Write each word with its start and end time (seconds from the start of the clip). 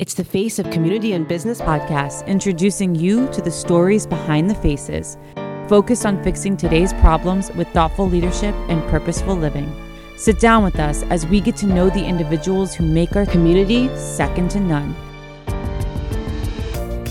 It's 0.00 0.14
the 0.14 0.24
Face 0.24 0.58
of 0.58 0.70
Community 0.70 1.12
and 1.12 1.28
Business 1.28 1.60
podcast, 1.60 2.26
introducing 2.26 2.94
you 2.94 3.30
to 3.32 3.42
the 3.42 3.50
stories 3.50 4.06
behind 4.06 4.48
the 4.48 4.54
faces, 4.54 5.18
focused 5.68 6.06
on 6.06 6.24
fixing 6.24 6.56
today's 6.56 6.94
problems 6.94 7.52
with 7.52 7.68
thoughtful 7.68 8.08
leadership 8.08 8.54
and 8.70 8.82
purposeful 8.88 9.36
living. 9.36 9.70
Sit 10.16 10.40
down 10.40 10.64
with 10.64 10.76
us 10.80 11.02
as 11.10 11.26
we 11.26 11.38
get 11.38 11.54
to 11.56 11.66
know 11.66 11.90
the 11.90 12.02
individuals 12.02 12.74
who 12.74 12.86
make 12.86 13.14
our 13.14 13.26
community 13.26 13.94
second 13.94 14.50
to 14.52 14.60
none. 14.60 14.94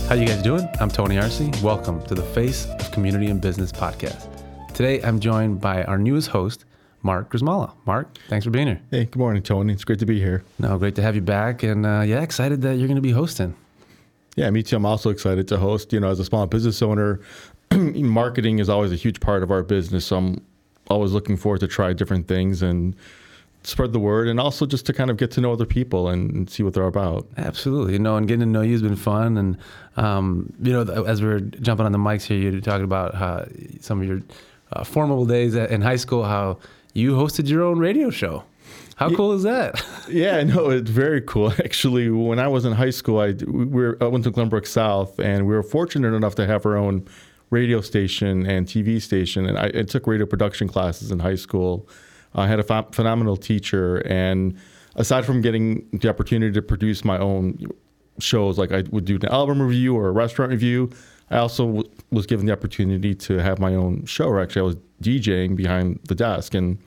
How 0.07 0.15
you 0.15 0.25
guys 0.25 0.41
doing? 0.41 0.67
I'm 0.79 0.89
Tony 0.89 1.19
Arce. 1.19 1.41
Welcome 1.61 2.03
to 2.07 2.15
the 2.15 2.23
Face 2.23 2.65
of 2.65 2.91
Community 2.91 3.27
and 3.27 3.39
Business 3.39 3.71
podcast. 3.71 4.27
Today 4.73 4.99
I'm 5.03 5.19
joined 5.19 5.61
by 5.61 5.83
our 5.83 5.99
newest 5.99 6.29
host, 6.29 6.65
Mark 7.01 7.31
Grzymala. 7.31 7.73
Mark, 7.85 8.17
thanks 8.27 8.45
for 8.45 8.51
being 8.51 8.67
here. 8.67 8.81
Hey, 8.91 9.05
good 9.05 9.17
morning, 9.17 9.41
Tony. 9.41 9.73
It's 9.73 9.83
great 9.83 9.99
to 9.99 10.05
be 10.05 10.19
here. 10.19 10.43
No, 10.59 10.77
great 10.77 10.95
to 10.95 11.01
have 11.01 11.15
you 11.15 11.21
back, 11.21 11.63
and 11.63 11.85
uh, 11.85 12.01
yeah, 12.05 12.21
excited 12.21 12.61
that 12.63 12.77
you're 12.77 12.87
going 12.87 12.95
to 12.95 13.01
be 13.01 13.11
hosting. 13.11 13.55
Yeah, 14.35 14.49
me 14.49 14.63
too. 14.63 14.75
I'm 14.75 14.85
also 14.85 15.09
excited 15.09 15.47
to 15.49 15.57
host. 15.57 15.91
You 15.93 15.99
know, 15.99 16.09
as 16.09 16.19
a 16.19 16.25
small 16.25 16.45
business 16.47 16.81
owner, 16.81 17.19
marketing 17.71 18.59
is 18.59 18.69
always 18.69 18.91
a 18.91 18.95
huge 18.95 19.19
part 19.19 19.43
of 19.43 19.51
our 19.51 19.63
business. 19.63 20.05
So 20.05 20.17
I'm 20.17 20.41
always 20.89 21.11
looking 21.11 21.37
forward 21.37 21.59
to 21.61 21.67
try 21.67 21.93
different 21.93 22.27
things 22.27 22.61
and 22.61 22.95
spread 23.63 23.91
the 23.91 23.99
word, 23.99 24.27
and 24.27 24.39
also 24.39 24.65
just 24.65 24.85
to 24.85 24.93
kind 24.93 25.09
of 25.09 25.17
get 25.17 25.31
to 25.31 25.41
know 25.41 25.51
other 25.51 25.65
people 25.65 26.07
and 26.09 26.49
see 26.49 26.63
what 26.63 26.73
they're 26.73 26.83
about. 26.85 27.27
Absolutely, 27.37 27.93
you 27.93 27.99
know, 27.99 28.15
and 28.15 28.27
getting 28.27 28.41
to 28.41 28.45
know 28.45 28.61
you 28.61 28.71
has 28.71 28.81
been 28.81 28.95
fun. 28.95 29.37
And 29.37 29.57
um, 29.97 30.53
you 30.61 30.71
know, 30.71 30.81
as 31.03 31.21
we 31.21 31.27
are 31.27 31.39
jumping 31.39 31.85
on 31.85 31.91
the 31.91 31.97
mics 31.97 32.23
here, 32.23 32.37
you're 32.37 32.61
talking 32.61 32.85
about 32.85 33.15
how 33.15 33.45
some 33.81 34.01
of 34.01 34.07
your 34.07 34.21
uh, 34.73 34.83
formidable 34.83 35.25
days 35.25 35.55
in 35.55 35.81
high 35.81 35.95
school, 35.97 36.23
how 36.23 36.57
you 36.93 37.13
hosted 37.13 37.47
your 37.49 37.63
own 37.63 37.79
radio 37.79 38.09
show. 38.09 38.43
How 38.99 39.09
cool 39.15 39.31
is 39.31 39.43
that? 39.43 39.81
yeah, 40.09 40.43
no, 40.43 40.69
it's 40.69 40.89
very 40.89 41.21
cool. 41.21 41.51
Actually, 41.63 42.09
when 42.09 42.37
I 42.37 42.49
was 42.49 42.65
in 42.65 42.73
high 42.73 42.89
school, 42.89 43.19
I, 43.19 43.31
we 43.47 43.65
were, 43.65 43.97
I 44.01 44.07
went 44.07 44.25
to 44.25 44.31
Glenbrook 44.31 44.67
South, 44.67 45.17
and 45.19 45.47
we 45.47 45.53
were 45.53 45.63
fortunate 45.63 46.13
enough 46.13 46.35
to 46.35 46.45
have 46.45 46.65
our 46.65 46.75
own 46.75 47.07
radio 47.49 47.79
station 47.79 48.45
and 48.45 48.67
TV 48.67 49.01
station. 49.01 49.45
And 49.45 49.57
I, 49.57 49.71
I 49.73 49.83
took 49.83 50.05
radio 50.05 50.25
production 50.25 50.67
classes 50.67 51.11
in 51.11 51.19
high 51.19 51.35
school. 51.35 51.87
I 52.35 52.47
had 52.47 52.59
a 52.59 52.63
ph- 52.63 52.87
phenomenal 52.91 53.37
teacher, 53.37 53.99
and 54.05 54.57
aside 54.95 55.25
from 55.25 55.41
getting 55.41 55.87
the 55.93 56.09
opportunity 56.09 56.51
to 56.51 56.61
produce 56.61 57.05
my 57.05 57.17
own 57.17 57.57
shows, 58.19 58.57
like 58.57 58.73
I 58.73 58.83
would 58.91 59.05
do 59.05 59.15
an 59.15 59.25
album 59.29 59.61
review 59.61 59.95
or 59.95 60.09
a 60.09 60.11
restaurant 60.11 60.51
review, 60.51 60.91
I 61.31 61.37
also 61.37 61.65
w- 61.67 61.89
was 62.11 62.25
given 62.25 62.45
the 62.45 62.51
opportunity 62.51 63.15
to 63.15 63.37
have 63.37 63.59
my 63.59 63.75
own 63.75 64.05
show. 64.05 64.37
Actually, 64.39 64.61
I 64.61 64.65
was 64.65 64.77
DJing 65.01 65.55
behind 65.55 65.99
the 66.07 66.15
desk 66.15 66.53
and 66.53 66.77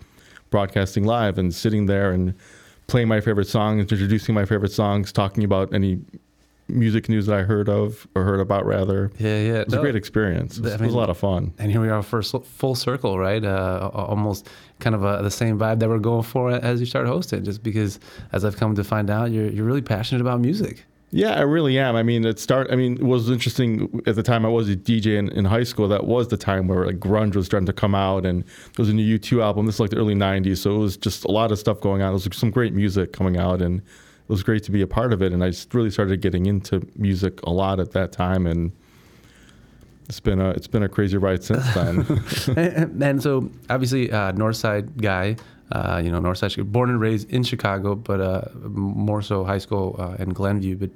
broadcasting 0.51 1.05
live 1.05 1.39
and 1.39 1.55
sitting 1.55 1.87
there 1.87 2.13
and 2.13 2.35
playing 2.87 3.09
my 3.09 3.21
favorite 3.21 3.49
songs, 3.49 3.81
introducing 3.81 4.35
my 4.35 4.45
favorite 4.45 4.73
songs, 4.73 5.13
talking 5.13 5.45
about 5.45 5.73
any 5.73 6.01
music 6.69 7.09
news 7.09 7.27
that 7.27 7.39
I 7.39 7.43
heard 7.43 7.69
of 7.69 8.07
or 8.15 8.25
heard 8.25 8.41
about 8.41 8.65
rather. 8.67 9.11
Yeah, 9.19 9.39
yeah. 9.39 9.53
It 9.61 9.67
was 9.67 9.75
no, 9.75 9.81
a 9.81 9.83
great 9.83 9.97
experience. 9.97 10.59
It 10.59 10.65
was, 10.65 10.73
I 10.73 10.77
mean, 10.77 10.85
it 10.85 10.87
was, 10.87 10.95
a 10.95 10.99
lot 10.99 11.11
of 11.11 11.19
fun. 11.19 11.53
And 11.59 11.71
here 11.71 11.81
we 11.81 11.89
are 11.89 12.03
for 12.03 12.23
full 12.23 12.75
circle, 12.75 13.19
right? 13.19 13.45
Uh, 13.45 13.91
almost 13.93 14.49
kind 14.81 14.95
of 14.95 15.05
a, 15.05 15.23
the 15.23 15.31
same 15.31 15.59
vibe 15.59 15.81
that 15.81 15.89
we're 15.89 15.99
going 15.99 16.23
for 16.23 16.51
as 16.51 16.81
you 16.81 16.87
start 16.87 17.07
hosting, 17.07 17.45
just 17.45 17.63
because 17.63 17.99
as 18.33 18.45
I've 18.45 18.57
come 18.57 18.75
to 18.75 18.85
find 18.85 19.11
out, 19.11 19.31
you're, 19.31 19.49
you're 19.49 19.67
really 19.67 19.83
passionate 19.83 20.21
about 20.21 20.41
music. 20.41 20.85
Yeah, 21.15 21.35
I 21.35 21.43
really 21.43 21.79
am. 21.79 21.95
I 21.95 22.03
mean, 22.03 22.25
it 22.25 22.39
start. 22.39 22.69
I 22.73 22.75
mean, 22.75 22.95
it 22.95 23.03
was 23.03 23.29
interesting 23.29 24.01
at 24.07 24.15
the 24.17 24.23
time 24.23 24.47
I 24.47 24.49
was 24.49 24.71
a 24.71 24.77
DJ 24.77 25.19
in, 25.19 25.29
in 25.33 25.45
high 25.45 25.63
school. 25.63 25.87
That 25.87 26.07
was 26.07 26.29
the 26.29 26.39
time 26.39 26.69
where 26.69 26.87
like 26.87 27.01
grunge 27.01 27.37
was 27.37 27.45
starting 27.45 27.67
to 27.67 27.73
come 27.75 27.95
out, 27.95 28.25
and 28.25 28.43
there 28.43 28.79
was 28.79 28.89
a 28.89 28.95
new 28.95 29.19
U2 29.19 29.43
album. 29.43 29.67
This 29.67 29.75
is 29.75 29.81
like 29.81 29.91
the 29.91 29.99
early 29.99 30.15
'90s, 30.15 30.57
so 30.59 30.75
it 30.75 30.79
was 30.79 30.97
just 30.97 31.25
a 31.25 31.31
lot 31.31 31.53
of 31.53 31.59
stuff 31.59 31.83
going 31.83 32.01
on. 32.01 32.09
It 32.09 32.15
was 32.15 32.25
like 32.25 32.33
some 32.33 32.51
great 32.51 32.73
music 32.73 33.13
coming 33.13 33.37
out, 33.37 33.61
and 33.61 33.81
it 33.81 34.29
was 34.29 34.43
great 34.43 34.65
to 34.65 34.71
be 34.71 34.81
a 34.81 34.87
part 34.87 35.13
of 35.13 35.21
it. 35.21 35.35
And 35.35 35.45
I 35.45 35.51
just 35.51 35.75
really 35.75 35.91
started 35.91 36.23
getting 36.23 36.47
into 36.47 36.81
music 36.97 37.43
a 37.43 37.51
lot 37.51 37.79
at 37.79 37.93
that 37.93 38.13
time, 38.13 38.47
and 38.47 38.73
it's 40.09 40.19
been 40.19 40.41
a 40.41 40.49
it's 40.53 40.67
been 40.67 40.83
a 40.83 40.89
crazy 40.89 41.19
ride 41.19 41.45
since 41.45 41.75
then. 41.75 42.07
and, 42.57 43.03
and, 43.03 43.23
so, 43.23 43.51
obviously, 43.69 44.11
uh, 44.11 44.33
Northside 44.33 44.97
guy. 44.99 45.37
Uh, 45.71 46.03
you 46.05 46.13
know, 46.13 46.21
Northside, 46.21 46.71
born 46.71 46.91
and 46.91 47.01
raised 47.01 47.31
in 47.31 47.43
Chicago, 47.43 47.95
but 47.95 48.21
uh, 48.21 48.43
more 48.69 49.23
so 49.23 49.43
high 49.43 49.57
school 49.57 49.97
uh, 49.99 50.23
in 50.23 50.29
Glenview. 50.29 50.77
But 50.77 50.91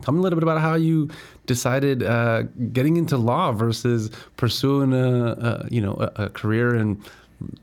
Tell 0.00 0.14
me 0.14 0.18
a 0.18 0.22
little 0.22 0.36
bit 0.36 0.42
about 0.42 0.60
how 0.60 0.74
you 0.74 1.10
decided 1.46 2.02
uh, 2.02 2.42
getting 2.72 2.96
into 2.96 3.16
law 3.16 3.52
versus 3.52 4.10
pursuing 4.36 4.92
a, 4.92 5.32
a 5.32 5.68
you 5.70 5.80
know 5.80 5.94
a, 5.94 6.24
a, 6.24 6.28
career 6.30 6.74
in 6.74 7.00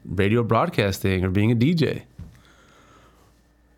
radio 0.05 0.43
broadcasting 0.43 1.23
or 1.23 1.29
being 1.29 1.51
a 1.51 1.55
DJ. 1.55 2.03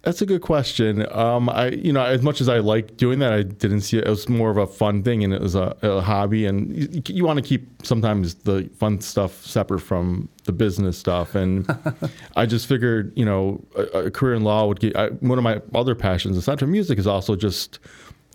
That's 0.03 0.19
a 0.19 0.25
good 0.25 0.41
question. 0.41 1.05
Um, 1.11 1.47
I, 1.47 1.67
you 1.67 1.93
know, 1.93 2.03
as 2.03 2.23
much 2.23 2.41
as 2.41 2.49
I 2.49 2.57
like 2.57 2.97
doing 2.97 3.19
that, 3.19 3.33
I 3.33 3.43
didn't 3.43 3.81
see 3.81 3.99
it. 3.99 4.07
It 4.07 4.09
was 4.09 4.27
more 4.27 4.49
of 4.49 4.57
a 4.57 4.65
fun 4.65 5.03
thing, 5.03 5.23
and 5.23 5.31
it 5.31 5.39
was 5.39 5.53
a, 5.53 5.75
a 5.83 6.01
hobby. 6.01 6.47
And 6.47 6.75
you, 6.75 7.03
you 7.05 7.23
want 7.23 7.37
to 7.37 7.43
keep 7.43 7.85
sometimes 7.85 8.33
the 8.33 8.67
fun 8.77 8.99
stuff 8.99 9.45
separate 9.45 9.81
from 9.81 10.27
the 10.45 10.53
business 10.53 10.97
stuff. 10.97 11.35
And 11.35 11.69
I 12.35 12.47
just 12.47 12.65
figured, 12.65 13.13
you 13.15 13.25
know, 13.25 13.63
a, 13.75 14.05
a 14.05 14.11
career 14.11 14.33
in 14.33 14.43
law 14.43 14.65
would 14.65 14.79
get. 14.79 14.95
I, 14.95 15.09
one 15.09 15.37
of 15.37 15.43
my 15.43 15.61
other 15.75 15.93
passions, 15.93 16.35
aside 16.35 16.57
from 16.57 16.71
music, 16.71 16.97
is 16.97 17.05
also 17.05 17.35
just 17.35 17.77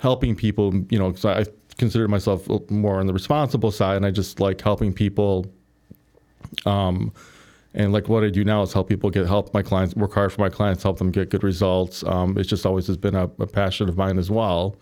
helping 0.00 0.36
people, 0.36 0.74
you 0.90 0.98
know, 0.98 1.10
because 1.10 1.24
I 1.24 1.44
consider 1.78 2.08
myself 2.08 2.48
more 2.70 3.00
on 3.00 3.06
the 3.06 3.12
responsible 3.12 3.70
side, 3.70 3.96
and 3.96 4.06
I 4.06 4.10
just 4.10 4.40
like 4.40 4.60
helping 4.60 4.92
people. 4.92 5.46
Um, 6.64 7.12
and 7.74 7.92
like 7.92 8.08
what 8.08 8.24
I 8.24 8.30
do 8.30 8.42
now 8.42 8.62
is 8.62 8.72
help 8.72 8.88
people 8.88 9.10
get 9.10 9.26
help 9.26 9.52
my 9.52 9.62
clients 9.62 9.94
work 9.94 10.14
hard 10.14 10.32
for 10.32 10.40
my 10.40 10.48
clients, 10.48 10.82
help 10.82 10.98
them 10.98 11.10
get 11.10 11.28
good 11.28 11.42
results. 11.42 12.02
Um, 12.04 12.38
it's 12.38 12.48
just 12.48 12.64
always 12.64 12.86
has 12.86 12.96
been 12.96 13.14
a, 13.14 13.24
a, 13.38 13.46
passion 13.46 13.88
of 13.88 13.98
mine 13.98 14.18
as 14.18 14.30
well. 14.30 14.76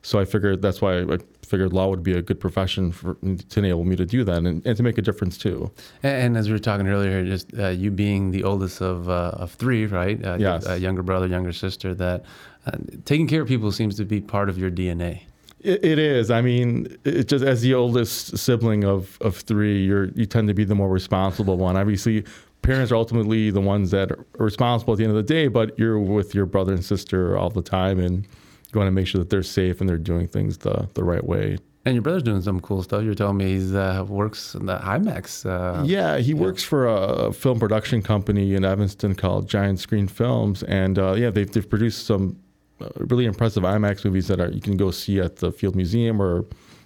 So 0.00 0.18
I 0.18 0.24
figured 0.24 0.62
that's 0.62 0.80
why 0.80 1.00
I 1.00 1.18
figured 1.52 1.74
law 1.74 1.86
would 1.86 2.02
be 2.02 2.14
a 2.14 2.22
good 2.22 2.40
profession 2.40 2.90
for 2.90 3.12
to 3.50 3.58
enable 3.58 3.84
me 3.84 3.94
to 3.94 4.06
do 4.06 4.24
that 4.24 4.38
and, 4.38 4.66
and 4.66 4.74
to 4.74 4.82
make 4.82 4.96
a 4.96 5.02
difference 5.02 5.36
too. 5.36 5.70
And, 6.02 6.16
and, 6.24 6.36
as 6.38 6.48
we 6.48 6.54
were 6.54 6.58
talking 6.58 6.88
earlier, 6.88 7.22
just 7.26 7.52
uh, 7.58 7.68
you 7.68 7.90
being 7.90 8.30
the 8.30 8.42
oldest 8.42 8.80
of 8.80 9.10
uh, 9.10 9.32
of 9.34 9.52
three, 9.52 9.84
right? 9.84 10.24
Uh, 10.24 10.38
yes. 10.40 10.66
A 10.66 10.78
younger 10.78 11.02
brother, 11.02 11.26
younger 11.26 11.52
sister. 11.52 11.92
That 11.94 12.24
uh, 12.66 12.78
taking 13.04 13.28
care 13.28 13.42
of 13.42 13.48
people 13.48 13.70
seems 13.70 13.98
to 13.98 14.06
be 14.06 14.22
part 14.22 14.48
of 14.48 14.56
your 14.56 14.70
DNA. 14.70 15.24
It, 15.60 15.84
it 15.84 15.98
is. 15.98 16.30
I 16.30 16.40
mean, 16.40 16.96
it 17.04 17.28
just 17.28 17.44
as 17.44 17.60
the 17.60 17.74
oldest 17.74 18.38
sibling 18.38 18.84
of 18.84 19.18
of 19.20 19.36
three, 19.36 19.84
you're 19.84 20.06
you 20.12 20.24
tend 20.24 20.48
to 20.48 20.54
be 20.54 20.64
the 20.64 20.74
more 20.74 20.88
responsible 20.88 21.58
one. 21.58 21.76
Obviously, 21.76 22.24
parents 22.62 22.90
are 22.90 22.96
ultimately 22.96 23.50
the 23.50 23.60
ones 23.60 23.90
that 23.90 24.10
are 24.10 24.24
responsible 24.38 24.94
at 24.94 24.96
the 24.96 25.04
end 25.04 25.14
of 25.14 25.18
the 25.18 25.34
day, 25.34 25.48
but 25.48 25.78
you're 25.78 25.98
with 25.98 26.34
your 26.34 26.46
brother 26.46 26.72
and 26.72 26.82
sister 26.82 27.36
all 27.36 27.50
the 27.50 27.60
time, 27.60 27.98
and 27.98 28.26
you 28.72 28.78
want 28.78 28.88
to 28.88 28.92
make 28.92 29.06
sure 29.06 29.18
that 29.18 29.30
they're 29.30 29.42
safe 29.42 29.80
and 29.80 29.88
they're 29.88 29.98
doing 29.98 30.26
things 30.26 30.58
the 30.58 30.88
the 30.94 31.04
right 31.04 31.24
way. 31.24 31.58
And 31.84 31.96
your 31.96 32.02
brother's 32.02 32.22
doing 32.22 32.40
some 32.42 32.60
cool 32.60 32.82
stuff. 32.84 33.02
You're 33.02 33.14
telling 33.14 33.38
me 33.38 33.58
he 33.58 33.76
uh, 33.76 34.04
works 34.04 34.54
in 34.54 34.66
the 34.66 34.78
IMAX. 34.78 35.44
Uh, 35.44 35.82
yeah, 35.82 36.18
he 36.18 36.32
works 36.32 36.62
for 36.62 36.86
a 36.86 37.32
film 37.32 37.58
production 37.58 38.02
company 38.02 38.54
in 38.54 38.64
Evanston 38.64 39.16
called 39.16 39.48
Giant 39.48 39.80
Screen 39.80 40.06
Films, 40.06 40.62
and 40.62 40.98
uh, 40.98 41.14
yeah, 41.14 41.30
they've 41.30 41.50
they've 41.50 41.68
produced 41.68 42.06
some 42.06 42.38
uh, 42.80 42.88
really 42.98 43.24
impressive 43.24 43.64
IMAX 43.64 44.04
movies 44.04 44.28
that 44.28 44.40
are 44.40 44.50
you 44.50 44.60
can 44.60 44.76
go 44.76 44.90
see 44.92 45.18
at 45.18 45.36
the 45.36 45.50
Field 45.50 45.74
Museum 45.74 46.22
or 46.22 46.44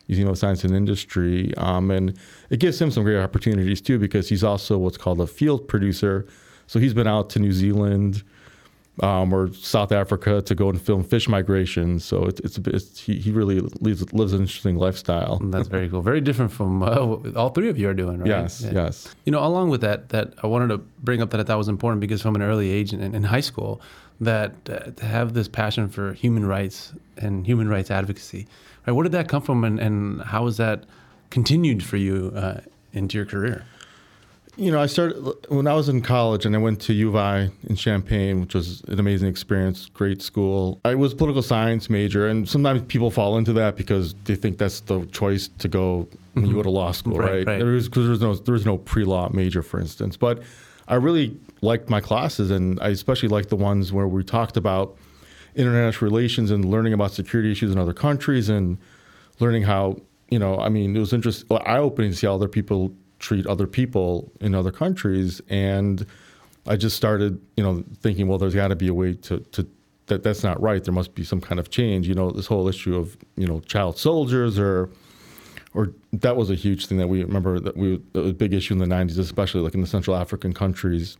Museum 0.08 0.28
of 0.28 0.38
Science 0.38 0.64
and 0.64 0.74
Industry. 0.74 1.54
Um, 1.56 1.90
and 1.90 2.18
it 2.48 2.60
gives 2.60 2.80
him 2.80 2.90
some 2.90 3.04
great 3.04 3.18
opportunities 3.18 3.80
too 3.80 3.98
because 3.98 4.28
he's 4.28 4.44
also 4.44 4.78
what's 4.78 4.96
called 4.96 5.20
a 5.20 5.26
field 5.26 5.68
producer. 5.68 6.26
So 6.68 6.78
he's 6.78 6.94
been 6.94 7.06
out 7.06 7.30
to 7.30 7.38
New 7.38 7.52
Zealand 7.52 8.24
um, 9.02 9.32
or 9.32 9.52
South 9.52 9.92
Africa 9.92 10.40
to 10.42 10.54
go 10.54 10.68
and 10.68 10.80
film 10.80 11.04
fish 11.04 11.28
migrations. 11.28 12.04
So 12.04 12.24
it's, 12.24 12.40
it's, 12.40 12.58
it's 12.58 13.00
he, 13.00 13.18
he 13.18 13.30
really 13.30 13.60
lives, 13.80 14.12
lives 14.12 14.32
an 14.32 14.40
interesting 14.40 14.76
lifestyle. 14.76 15.38
That's 15.42 15.68
very 15.68 15.88
cool. 15.88 16.02
Very 16.02 16.20
different 16.20 16.52
from 16.52 16.82
uh, 16.82 17.16
all 17.36 17.50
three 17.50 17.68
of 17.68 17.78
you 17.78 17.88
are 17.88 17.94
doing, 17.94 18.20
right? 18.20 18.28
Yes, 18.28 18.62
yeah. 18.62 18.72
yes. 18.72 19.14
You 19.24 19.32
know, 19.32 19.44
along 19.44 19.70
with 19.70 19.82
that, 19.82 20.08
that 20.10 20.34
I 20.42 20.46
wanted 20.46 20.68
to 20.68 20.78
bring 20.78 21.20
up 21.20 21.30
that 21.30 21.40
I 21.40 21.42
thought 21.42 21.58
was 21.58 21.68
important 21.68 22.00
because 22.00 22.22
from 22.22 22.34
an 22.34 22.42
early 22.42 22.70
age 22.70 22.92
in, 22.92 23.14
in 23.14 23.24
high 23.24 23.40
school, 23.40 23.80
that 24.20 24.54
uh, 24.70 24.90
to 24.92 25.04
have 25.04 25.34
this 25.34 25.48
passion 25.48 25.88
for 25.88 26.14
human 26.14 26.46
rights 26.46 26.92
and 27.18 27.46
human 27.46 27.68
rights 27.68 27.90
advocacy. 27.90 28.46
Right? 28.86 28.94
Where 28.94 29.02
did 29.02 29.12
that 29.12 29.28
come 29.28 29.42
from, 29.42 29.64
and, 29.64 29.78
and 29.78 30.22
how 30.22 30.46
has 30.46 30.56
that 30.56 30.84
continued 31.30 31.82
for 31.82 31.96
you 31.96 32.32
uh, 32.34 32.60
into 32.92 33.18
your 33.18 33.26
career? 33.26 33.64
You 34.58 34.70
know, 34.70 34.80
I 34.80 34.86
started 34.86 35.22
when 35.48 35.66
I 35.66 35.74
was 35.74 35.90
in 35.90 36.00
college, 36.00 36.46
and 36.46 36.54
I 36.54 36.58
went 36.58 36.80
to 36.82 36.94
U 36.94 37.08
of 37.08 37.16
I 37.16 37.50
in 37.68 37.76
Champaign, 37.76 38.40
which 38.40 38.54
was 38.54 38.80
an 38.88 38.98
amazing 38.98 39.28
experience, 39.28 39.90
great 39.90 40.22
school. 40.22 40.80
I 40.84 40.94
was 40.94 41.12
political 41.12 41.42
science 41.42 41.90
major, 41.90 42.26
and 42.26 42.48
sometimes 42.48 42.82
people 42.88 43.10
fall 43.10 43.36
into 43.36 43.52
that 43.54 43.76
because 43.76 44.14
they 44.24 44.34
think 44.34 44.56
that's 44.56 44.80
the 44.80 45.04
choice 45.06 45.48
to 45.58 45.68
go 45.68 46.08
when 46.32 46.46
mm-hmm. 46.46 46.54
go 46.54 46.62
to 46.62 46.70
law 46.70 46.92
school, 46.92 47.18
right? 47.18 47.30
right? 47.30 47.46
right. 47.46 47.58
There 47.58 47.66
was 47.66 47.88
because 47.88 48.06
there's 48.06 48.22
no 48.22 48.34
there's 48.34 48.64
no 48.64 48.78
pre 48.78 49.04
law 49.04 49.28
major, 49.30 49.62
for 49.62 49.78
instance, 49.78 50.16
but 50.16 50.42
I 50.88 50.94
really 50.94 51.38
liked 51.60 51.90
my 51.90 52.00
classes, 52.00 52.50
and 52.50 52.80
I 52.80 52.88
especially 52.88 53.28
liked 53.28 53.50
the 53.50 53.56
ones 53.56 53.92
where 53.92 54.08
we 54.08 54.24
talked 54.24 54.56
about 54.56 54.96
international 55.54 56.10
relations 56.10 56.50
and 56.50 56.64
learning 56.64 56.92
about 56.94 57.12
security 57.12 57.50
issues 57.50 57.72
in 57.72 57.78
other 57.78 57.94
countries 57.94 58.48
and 58.48 58.78
learning 59.38 59.64
how 59.64 60.00
you 60.30 60.38
know 60.38 60.58
I 60.58 60.70
mean 60.70 60.96
it 60.96 61.00
was 61.00 61.12
interesting, 61.12 61.46
eye 61.66 61.78
opening 61.78 62.12
to 62.12 62.16
see 62.16 62.26
how 62.26 62.34
other 62.34 62.48
people 62.48 62.94
treat 63.18 63.46
other 63.46 63.66
people 63.66 64.32
in 64.40 64.54
other 64.54 64.70
countries, 64.70 65.40
and 65.48 66.06
I 66.66 66.76
just 66.76 66.96
started 66.96 67.40
you 67.56 67.64
know 67.64 67.84
thinking, 68.00 68.28
well, 68.28 68.38
there's 68.38 68.54
got 68.54 68.68
to 68.68 68.76
be 68.76 68.88
a 68.88 68.94
way 68.94 69.14
to 69.14 69.40
to 69.40 69.66
that 70.06 70.22
that's 70.22 70.42
not 70.42 70.60
right. 70.60 70.82
There 70.82 70.94
must 70.94 71.14
be 71.14 71.24
some 71.24 71.40
kind 71.40 71.58
of 71.58 71.70
change. 71.70 72.08
You 72.08 72.14
know, 72.14 72.30
this 72.30 72.46
whole 72.46 72.68
issue 72.68 72.96
of 72.96 73.16
you 73.36 73.46
know 73.46 73.60
child 73.60 73.98
soldiers 73.98 74.58
or 74.58 74.90
or 75.74 75.92
that 76.12 76.36
was 76.36 76.50
a 76.50 76.54
huge 76.54 76.86
thing 76.86 76.98
that 76.98 77.08
we 77.08 77.22
remember 77.22 77.60
that 77.60 77.76
we 77.76 78.00
that 78.12 78.22
was 78.22 78.30
a 78.30 78.34
big 78.34 78.54
issue 78.54 78.74
in 78.74 78.78
the 78.78 78.86
90s, 78.86 79.18
especially 79.18 79.60
like 79.60 79.74
in 79.74 79.80
the 79.80 79.86
Central 79.86 80.16
African 80.16 80.52
countries 80.52 81.18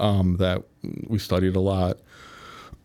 um, 0.00 0.36
that 0.38 0.62
we 1.06 1.18
studied 1.18 1.56
a 1.56 1.60
lot. 1.60 1.98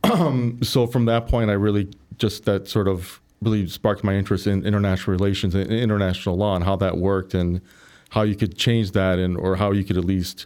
so 0.62 0.88
from 0.88 1.06
that 1.06 1.28
point, 1.28 1.50
I 1.50 1.54
really 1.54 1.90
just 2.18 2.46
that 2.46 2.68
sort 2.68 2.88
of 2.88 3.22
really 3.42 3.68
sparked 3.68 4.04
my 4.04 4.16
interest 4.16 4.48
in 4.48 4.66
international 4.66 5.16
relations 5.16 5.54
and 5.54 5.72
international 5.72 6.36
law 6.36 6.56
and 6.56 6.64
how 6.64 6.76
that 6.76 6.98
worked 6.98 7.34
and 7.34 7.62
how 8.10 8.22
you 8.24 8.36
could 8.36 8.58
change 8.58 8.92
that 8.92 9.20
and 9.20 9.38
or 9.38 9.56
how 9.56 9.72
you 9.72 9.84
could 9.84 9.98
at 9.98 10.06
least 10.06 10.46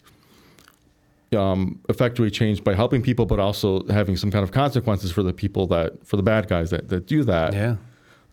um, 1.36 1.80
effectively 1.90 2.30
change 2.30 2.64
by 2.64 2.74
helping 2.76 3.02
people, 3.02 3.26
but 3.26 3.40
also 3.40 3.86
having 3.88 4.18
some 4.18 4.32
kind 4.32 4.44
of 4.44 4.52
consequences 4.52 5.12
for 5.12 5.24
the 5.24 5.32
people 5.34 5.66
that 5.68 6.06
for 6.06 6.18
the 6.18 6.24
bad 6.24 6.48
guys 6.50 6.70
that, 6.72 6.90
that 6.90 7.06
do 7.08 7.24
that. 7.24 7.54
Yeah. 7.54 7.76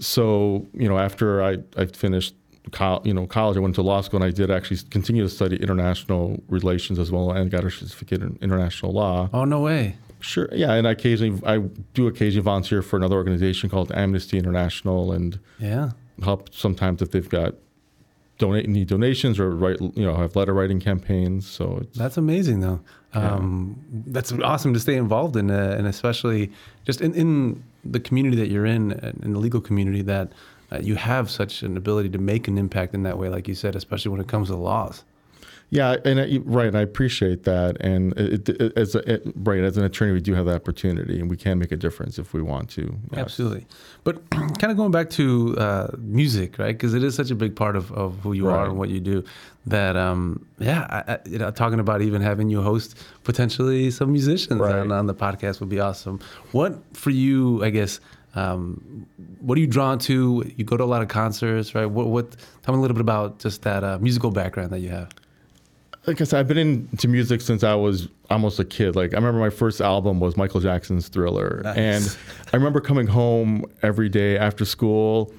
So 0.01 0.67
you 0.75 0.89
know, 0.89 0.99
after 0.99 1.43
I 1.43 1.59
I 1.77 1.87
finished 1.87 2.35
col- 2.73 3.03
you 3.05 3.15
know 3.15 3.27
college, 3.27 3.57
I 3.57 3.61
went 3.61 3.75
to 3.77 3.83
law 3.83 4.01
school 4.01 4.23
and 4.23 4.25
I 4.33 4.35
did 4.35 4.51
actually 4.51 4.79
continue 4.91 5.23
to 5.23 5.29
study 5.29 5.57
international 5.57 6.43
relations 6.49 6.99
as 6.99 7.13
well 7.13 7.31
and 7.31 7.51
got 7.51 7.65
a 7.65 7.71
certificate 7.71 8.23
in 8.23 8.39
international 8.41 8.93
law. 8.93 9.29
Oh 9.33 9.45
no 9.45 9.61
way. 9.61 9.97
Sure. 10.21 10.49
Yeah, 10.51 10.73
and 10.75 10.89
I 10.89 10.93
occasionally 10.93 11.41
I 11.47 11.59
do 11.95 12.09
occasionally 12.09 12.43
volunteer 12.43 12.83
for 12.83 12.97
another 12.97 13.15
organization 13.15 13.71
called 13.71 13.93
Amnesty 13.93 14.37
International 14.39 15.13
and 15.13 15.39
Yeah. 15.61 15.91
help 16.25 16.53
sometimes 16.53 17.01
if 17.03 17.13
they've 17.13 17.29
got 17.29 17.55
donate 18.39 18.69
need 18.69 18.89
donations 18.89 19.39
or 19.39 19.51
write 19.51 19.81
you 19.81 20.05
know 20.05 20.15
have 20.15 20.35
letter 20.37 20.55
writing 20.55 20.81
campaigns. 20.81 21.47
So 21.47 21.79
it's, 21.83 21.99
That's 21.99 22.17
amazing, 22.17 22.61
though. 22.61 22.81
Um, 23.15 23.77
That's 24.07 24.33
awesome 24.33 24.75
to 24.75 24.81
stay 24.81 24.97
involved 24.97 25.37
in, 25.37 25.51
uh, 25.51 25.75
and 25.79 25.87
especially 25.87 26.51
just 26.85 27.01
in, 27.01 27.15
in 27.15 27.63
the 27.85 28.01
community 28.01 28.37
that 28.37 28.49
you're 28.49 28.67
in, 28.67 28.93
uh, 28.93 29.13
in 29.23 29.33
the 29.33 29.39
legal 29.39 29.61
community, 29.61 30.03
that 30.03 30.33
uh, 30.71 30.79
you 30.79 30.95
have 30.97 31.31
such 31.31 31.63
an 31.63 31.77
ability 31.77 32.11
to 32.11 32.19
make 32.19 32.49
an 32.49 32.59
impact 32.59 32.95
in 32.95 33.03
that 33.05 33.19
way, 33.19 33.29
like 33.29 33.49
you 33.49 33.55
said, 33.55 33.75
especially 33.75 34.11
when 34.11 34.21
it 34.21 34.29
comes 34.29 34.49
to 34.49 34.57
laws. 34.57 35.05
Yeah, 35.71 35.97
and 36.05 36.19
I, 36.19 36.39
right, 36.45 36.75
I 36.75 36.81
appreciate 36.81 37.43
that. 37.45 37.77
And 37.81 38.17
it, 38.19 38.49
it, 38.49 38.73
as 38.77 38.95
a, 38.95 39.13
it, 39.15 39.23
right 39.37 39.61
as 39.61 39.77
an 39.77 39.85
attorney, 39.85 40.13
we 40.13 40.21
do 40.23 40.33
have 40.33 40.47
that 40.47 40.55
opportunity, 40.55 41.21
and 41.21 41.29
we 41.29 41.37
can 41.37 41.59
make 41.59 41.73
a 41.73 41.77
difference 41.77 42.19
if 42.19 42.33
we 42.33 42.41
want 42.41 42.71
to. 42.71 42.99
Yes. 43.11 43.21
Absolutely. 43.21 43.67
But 44.03 44.31
kind 44.31 44.71
of 44.71 44.77
going 44.79 44.93
back 44.93 45.11
to 45.11 45.55
uh, 45.59 45.89
music, 45.99 46.59
right? 46.59 46.75
Because 46.75 46.95
it 46.95 47.03
is 47.05 47.15
such 47.15 47.31
a 47.31 47.35
big 47.35 47.55
part 47.55 47.77
of, 47.77 47.93
of 47.93 48.19
who 48.21 48.33
you 48.33 48.49
are 48.49 48.65
and 48.65 48.79
what 48.79 48.89
you 48.89 48.99
do. 49.01 49.23
That, 49.67 49.97
um, 49.97 50.47
yeah, 50.59 50.87
I, 50.89 51.13
I, 51.13 51.19
you 51.27 51.37
know, 51.37 51.51
talking 51.51 51.81
about 51.81 52.01
even 52.01 52.23
having 52.23 52.49
you 52.49 52.63
host 52.63 52.97
potentially 53.25 53.91
some 53.91 54.11
musicians 54.11 54.61
Right. 54.61 54.75
on, 54.75 54.91
on 54.91 55.07
the 55.07 55.15
podcast 55.15 55.61
would 55.61 55.69
be 55.69 55.81
awesome. 55.81 56.21
What 56.53 56.79
for 56.97 57.11
you, 57.11 57.63
I 57.63 57.69
guess, 57.69 58.01
um, 58.35 59.07
what 59.41 59.59
are 59.59 59.61
you 59.61 59.67
drawn 59.67 59.99
to? 60.01 60.51
You 60.57 60.65
go 60.65 60.79
to 60.79 60.85
a 60.85 60.87
lot 60.87 61.03
of 61.03 61.09
concerts, 61.09 61.75
right? 61.75 61.85
What, 61.85 62.07
what 62.07 62.37
tell 62.63 62.75
me 62.75 62.79
a 62.79 62.81
little 62.81 62.95
bit 62.95 63.03
about 63.03 63.39
just 63.39 63.61
that 63.63 63.85
uh, 63.85 63.99
musical 64.01 64.31
background 64.31 64.71
that 64.71 64.79
you 64.81 64.89
have. 64.89 65.11
Like 66.09 66.23
I 66.23 66.25
said, 66.25 66.41
I've 66.41 66.49
been 66.49 66.57
into 66.57 67.07
music 67.07 67.43
since 67.43 67.63
I 67.63 67.75
was 67.75 68.09
almost 68.31 68.59
a 68.59 68.65
kid. 68.65 68.97
Like 68.97 69.13
I 69.13 69.17
remember 69.17 69.39
my 69.41 69.51
first 69.51 69.83
album 69.83 70.21
was 70.21 70.39
Michael 70.39 70.59
Jackson's 70.61 71.09
Thriller, 71.09 71.61
Nice. 71.65 71.77
and 71.77 72.19
I 72.51 72.57
remember 72.57 72.81
coming 72.81 73.07
home 73.07 73.67
every 73.83 74.09
day 74.09 74.39
after 74.39 74.65
school, 74.65 75.35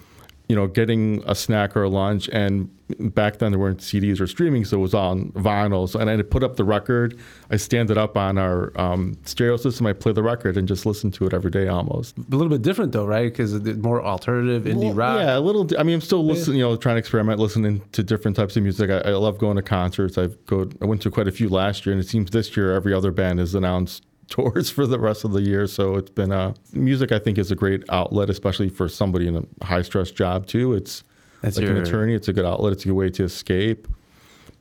you 0.50 0.56
know, 0.56 0.66
getting 0.66 1.24
a 1.28 1.36
snack 1.36 1.78
or 1.78 1.84
a 1.84 1.90
lunch. 1.90 2.28
And 2.30 2.70
back 3.14 3.38
then 3.38 3.52
there 3.52 3.60
weren't 3.60 3.82
CDs 3.82 4.20
or 4.20 4.26
streaming, 4.26 4.66
so 4.66 4.78
it 4.78 4.82
was 4.82 4.96
on 4.96 5.32
vinyl. 5.34 5.88
So, 5.88 6.00
and 6.00 6.10
I 6.10 6.18
had 6.18 6.32
put 6.32 6.42
up 6.42 6.56
the 6.56 6.64
record. 6.64 7.20
I 7.52 7.58
stand 7.58 7.92
it 7.92 8.00
up 8.00 8.18
on 8.18 8.40
our 8.40 8.78
um, 8.80 9.16
stereo 9.26 9.58
system. 9.58 9.86
I 9.86 9.94
play 9.94 10.12
the 10.12 10.24
record 10.24 10.58
and 10.58 10.68
just 10.68 10.88
listen 10.88 11.12
to 11.12 11.28
it 11.28 11.36
every 11.36 11.52
day 11.52 11.68
almost. 11.68 12.18
A 12.18 12.22
little 12.36 12.50
bit 12.50 12.64
different 12.64 12.92
though, 12.92 13.06
right? 13.06 13.32
Because 13.32 13.54
it's 13.54 13.78
more 13.78 14.04
alternative 14.04 14.64
indie 14.64 14.86
Well, 14.86 14.94
rock. 14.96 15.20
Yeah, 15.20 15.38
a 15.38 15.40
little. 15.40 15.70
I 15.78 15.84
mean, 15.84 15.94
I'm 15.94 16.02
still 16.02 16.26
listening. 16.26 16.58
You 16.58 16.64
know, 16.64 16.76
trying 16.76 16.96
to 16.96 17.00
experiment, 17.00 17.40
listening 17.40 17.84
to 17.92 18.02
different 18.02 18.36
types 18.36 18.58
of 18.58 18.64
music. 18.64 18.90
I, 18.90 18.98
I 18.98 19.12
love 19.12 19.38
going 19.38 19.56
to 19.58 19.62
concerts. 19.62 20.18
I've 20.18 20.44
go. 20.48 20.68
I 20.82 20.86
went 20.86 21.04
to 21.04 21.12
quite 21.12 21.28
a 21.28 21.32
few 21.32 21.48
last 21.48 21.86
year, 21.86 21.94
and 21.94 22.04
it 22.04 22.08
seems 22.08 22.32
this 22.32 22.58
year 22.58 22.74
every 22.74 22.94
other 22.94 23.12
band 23.12 23.38
has 23.38 23.54
announced 23.54 24.04
tours 24.30 24.70
for 24.70 24.86
the 24.88 25.00
rest 25.00 25.24
of 25.26 25.32
the 25.34 25.42
year. 25.42 25.68
So 25.68 25.96
it's 25.96 26.12
been 26.12 26.32
uh, 26.32 26.54
music. 26.74 27.12
I 27.12 27.20
think 27.20 27.38
is 27.38 27.52
a 27.52 27.56
great 27.56 27.84
outlet, 27.90 28.30
especially 28.30 28.70
for 28.70 28.88
somebody 28.88 29.28
in 29.28 29.36
a 29.62 29.66
high 29.66 29.82
stress 29.82 30.12
job 30.12 30.46
too. 30.48 30.74
It's 30.74 31.04
That's 31.42 31.58
like 31.58 31.66
your- 31.68 31.76
an 31.78 31.84
attorney. 31.84 32.14
It's 32.14 32.28
a 32.28 32.34
good 32.34 32.46
outlet. 32.46 32.74
It's 32.74 32.84
a 32.86 32.88
good 32.88 32.94
way 32.96 33.10
to 33.10 33.24
escape. 33.24 33.88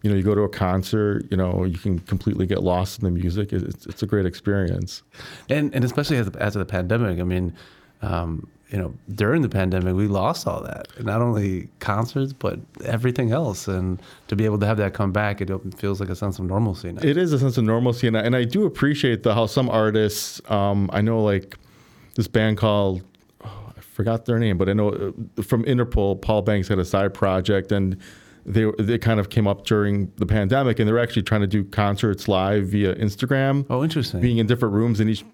You 0.03 0.11
know, 0.11 0.17
you 0.17 0.23
go 0.23 0.35
to 0.35 0.43
a 0.43 0.49
concert. 0.49 1.25
You 1.31 1.37
know, 1.37 1.65
you 1.65 1.77
can 1.77 1.99
completely 1.99 2.47
get 2.47 2.63
lost 2.63 3.01
in 3.01 3.05
the 3.05 3.11
music. 3.11 3.53
It's 3.53 3.85
it's 3.87 4.03
a 4.03 4.07
great 4.07 4.27
experience. 4.27 5.03
and 5.49 5.75
and 5.75 5.85
especially 5.85 6.17
as 6.19 6.29
as 6.37 6.55
of 6.57 6.61
the 6.61 6.67
pandemic, 6.67 7.19
I 7.21 7.25
mean, 7.25 7.53
um, 8.03 8.47
you 8.71 8.77
know, 8.77 8.93
during 9.15 9.41
the 9.43 9.49
pandemic, 9.49 9.95
we 9.95 10.09
lost 10.09 10.47
all 10.47 10.63
that. 10.63 10.89
Not 11.03 11.23
only 11.23 11.69
concerts, 11.81 12.35
but 12.35 12.59
everything 12.85 13.33
else. 13.33 13.67
And 13.67 14.01
to 14.29 14.37
be 14.37 14.45
able 14.45 14.59
to 14.59 14.67
have 14.67 14.77
that 14.77 14.93
come 14.93 15.11
back, 15.11 15.41
it 15.41 15.51
feels 15.77 16.01
like 16.01 16.11
a 16.11 16.17
sense 16.17 16.39
of 16.39 16.45
normalcy. 16.45 16.93
Now. 16.93 17.01
It 17.03 17.17
is 17.17 17.33
a 17.33 17.39
sense 17.39 17.57
of 17.57 17.65
normalcy, 17.65 18.07
and 18.07 18.17
I, 18.17 18.21
and 18.21 18.37
I 18.37 18.45
do 18.45 18.67
appreciate 18.67 19.23
the 19.23 19.35
how 19.35 19.47
some 19.47 19.71
artists. 19.71 20.43
Um, 20.51 20.91
I 20.93 21.01
know 21.01 21.23
like 21.23 21.57
this 22.15 22.29
band 22.29 22.59
called 22.59 23.03
oh, 23.43 23.73
I 23.77 23.81
forgot 23.81 24.27
their 24.27 24.39
name, 24.39 24.59
but 24.59 24.69
I 24.69 24.75
know 24.75 24.91
uh, 24.91 25.43
from 25.43 25.65
Interpol, 25.65 26.21
Paul 26.21 26.43
Banks 26.43 26.69
had 26.69 26.79
a 26.79 26.85
side 26.85 27.15
project, 27.15 27.73
and 27.73 27.97
they 28.45 28.71
they 28.79 28.99
kind 28.99 29.19
of 29.19 29.31
came 29.31 29.47
up 29.47 29.65
during 29.65 30.13
the 30.17 30.27
pandemic, 30.27 30.79
and 30.79 30.87
they 30.87 30.93
were 30.93 30.99
actually 30.99 31.23
trying 31.23 31.41
to 31.41 31.47
do 31.47 31.65
concerts 31.65 32.29
live 32.29 32.67
via 32.67 32.95
Instagram, 32.97 33.65
oh, 33.71 33.83
interesting. 33.83 34.21
being 34.21 34.37
in 34.37 34.47
different 34.47 34.75
rooms, 34.75 35.01
and 35.01 35.09
each 35.09 35.25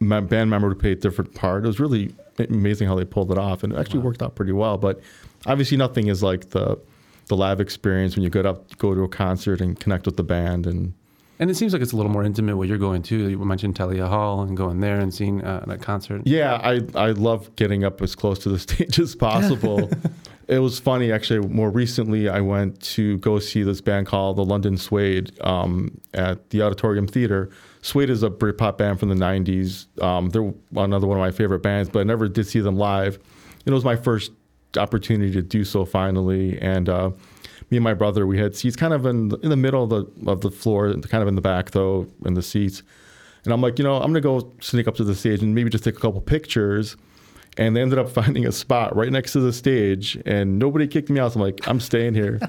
band 0.00 0.50
member 0.50 0.68
would 0.68 0.78
play 0.78 0.92
a 0.92 0.96
different 0.96 1.34
part. 1.34 1.64
It 1.64 1.66
was 1.66 1.78
really 1.78 2.14
amazing 2.48 2.88
how 2.88 2.94
they 2.94 3.04
pulled 3.04 3.30
it 3.30 3.38
off, 3.38 3.62
and 3.62 3.72
it 3.72 3.78
actually 3.78 4.00
worked 4.00 4.22
out 4.22 4.34
pretty 4.34 4.52
well. 4.52 4.78
But 4.78 5.00
obviously, 5.46 5.76
nothing 5.76 6.08
is 6.08 6.22
like 6.22 6.50
the 6.50 6.78
the 7.26 7.36
live 7.36 7.60
experience 7.60 8.16
when 8.16 8.24
you 8.24 8.30
go 8.30 8.40
up 8.40 8.76
go 8.78 8.94
to 8.94 9.02
a 9.02 9.08
concert 9.08 9.60
and 9.60 9.78
connect 9.78 10.04
with 10.04 10.16
the 10.16 10.24
band 10.24 10.66
and 10.66 10.92
and 11.38 11.50
it 11.50 11.54
seems 11.54 11.72
like 11.72 11.80
it's 11.80 11.92
a 11.92 11.96
little 11.96 12.12
more 12.12 12.22
intimate 12.22 12.58
what 12.58 12.68
you're 12.68 12.76
going 12.76 13.02
to. 13.04 13.30
You 13.30 13.38
mentioned 13.38 13.74
Thalia 13.74 14.06
Hall 14.06 14.42
and 14.42 14.54
going 14.54 14.80
there 14.80 15.00
and 15.00 15.12
seeing 15.12 15.42
uh, 15.42 15.64
a 15.66 15.78
concert. 15.78 16.20
Yeah, 16.26 16.60
I 16.62 16.80
I 16.94 17.12
love 17.12 17.56
getting 17.56 17.82
up 17.82 18.02
as 18.02 18.14
close 18.14 18.38
to 18.40 18.50
the 18.50 18.58
stage 18.58 18.98
as 18.98 19.14
possible. 19.14 19.90
it 20.50 20.58
was 20.58 20.80
funny 20.80 21.12
actually. 21.12 21.46
More 21.48 21.70
recently, 21.70 22.28
I 22.28 22.40
went 22.40 22.80
to 22.82 23.18
go 23.18 23.38
see 23.38 23.62
this 23.62 23.80
band 23.80 24.06
called 24.06 24.36
the 24.36 24.44
London 24.44 24.76
Suede 24.76 25.32
um, 25.42 26.00
at 26.12 26.50
the 26.50 26.62
Auditorium 26.62 27.06
Theater. 27.06 27.50
Suede 27.82 28.10
is 28.10 28.22
a 28.24 28.28
Britpop 28.30 28.76
band 28.76 28.98
from 28.98 29.08
the 29.08 29.14
'90s. 29.14 29.86
Um, 30.02 30.30
they're 30.30 30.52
another 30.76 31.06
one 31.06 31.16
of 31.16 31.22
my 31.22 31.30
favorite 31.30 31.62
bands, 31.62 31.88
but 31.88 32.00
I 32.00 32.02
never 32.02 32.28
did 32.28 32.46
see 32.46 32.60
them 32.60 32.76
live. 32.76 33.14
And 33.14 33.68
It 33.68 33.72
was 33.72 33.84
my 33.84 33.96
first 33.96 34.32
opportunity 34.76 35.32
to 35.32 35.42
do 35.42 35.64
so 35.64 35.84
finally, 35.84 36.60
and. 36.60 36.88
Uh, 36.88 37.10
me 37.70 37.76
and 37.76 37.84
my 37.84 37.94
brother, 37.94 38.26
we 38.26 38.36
had 38.36 38.56
seats 38.56 38.74
kind 38.74 38.92
of 38.92 39.06
in 39.06 39.28
the, 39.28 39.36
in 39.38 39.50
the 39.50 39.56
middle 39.56 39.84
of 39.84 39.90
the 39.90 40.30
of 40.30 40.40
the 40.40 40.50
floor, 40.50 40.92
kind 40.92 41.22
of 41.22 41.28
in 41.28 41.36
the 41.36 41.40
back 41.40 41.70
though, 41.70 42.08
in 42.24 42.34
the 42.34 42.42
seats. 42.42 42.82
And 43.44 43.52
I'm 43.54 43.60
like, 43.60 43.78
you 43.78 43.84
know, 43.84 43.94
I'm 43.94 44.08
gonna 44.08 44.20
go 44.20 44.52
sneak 44.60 44.88
up 44.88 44.96
to 44.96 45.04
the 45.04 45.14
stage 45.14 45.40
and 45.40 45.54
maybe 45.54 45.70
just 45.70 45.84
take 45.84 45.96
a 45.96 46.00
couple 46.00 46.20
pictures. 46.20 46.96
And 47.60 47.76
they 47.76 47.82
ended 47.82 47.98
up 47.98 48.08
finding 48.08 48.46
a 48.46 48.52
spot 48.52 48.96
right 48.96 49.12
next 49.12 49.32
to 49.34 49.40
the 49.40 49.52
stage, 49.52 50.18
and 50.24 50.58
nobody 50.58 50.88
kicked 50.88 51.10
me 51.10 51.20
out. 51.20 51.32
So 51.32 51.40
I'm 51.40 51.44
like, 51.44 51.68
I'm 51.68 51.78
staying 51.78 52.14
here. 52.14 52.40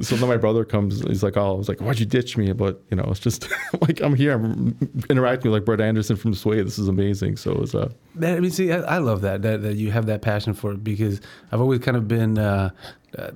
so 0.00 0.16
then 0.16 0.28
my 0.28 0.36
brother 0.36 0.64
comes. 0.64 1.00
He's 1.00 1.22
like, 1.22 1.36
oh, 1.36 1.54
I 1.54 1.56
was 1.56 1.68
like, 1.68 1.80
why'd 1.80 1.98
you 1.98 2.06
ditch 2.06 2.36
me? 2.36 2.52
But 2.52 2.80
you 2.90 2.96
know, 2.96 3.04
it's 3.08 3.20
just 3.20 3.48
like 3.80 4.00
I'm 4.00 4.14
here. 4.14 4.32
I'm 4.34 4.76
interacting 5.08 5.50
with 5.50 5.60
like 5.60 5.64
Brett 5.64 5.80
Anderson 5.80 6.16
from 6.16 6.34
Suede. 6.34 6.66
This 6.66 6.78
is 6.78 6.88
amazing. 6.88 7.36
So 7.38 7.52
it 7.52 7.58
was 7.58 7.74
uh, 7.74 7.88
I 8.22 8.38
mean, 8.38 8.50
see, 8.50 8.70
I, 8.70 8.80
I 8.80 8.98
love 8.98 9.22
that, 9.22 9.42
that 9.42 9.62
that 9.62 9.74
you 9.76 9.90
have 9.90 10.06
that 10.06 10.22
passion 10.22 10.54
for 10.54 10.72
it 10.72 10.84
because 10.84 11.20
I've 11.50 11.60
always 11.60 11.80
kind 11.80 11.96
of 11.96 12.06
been, 12.06 12.38
uh, 12.38 12.70
uh, 13.18 13.30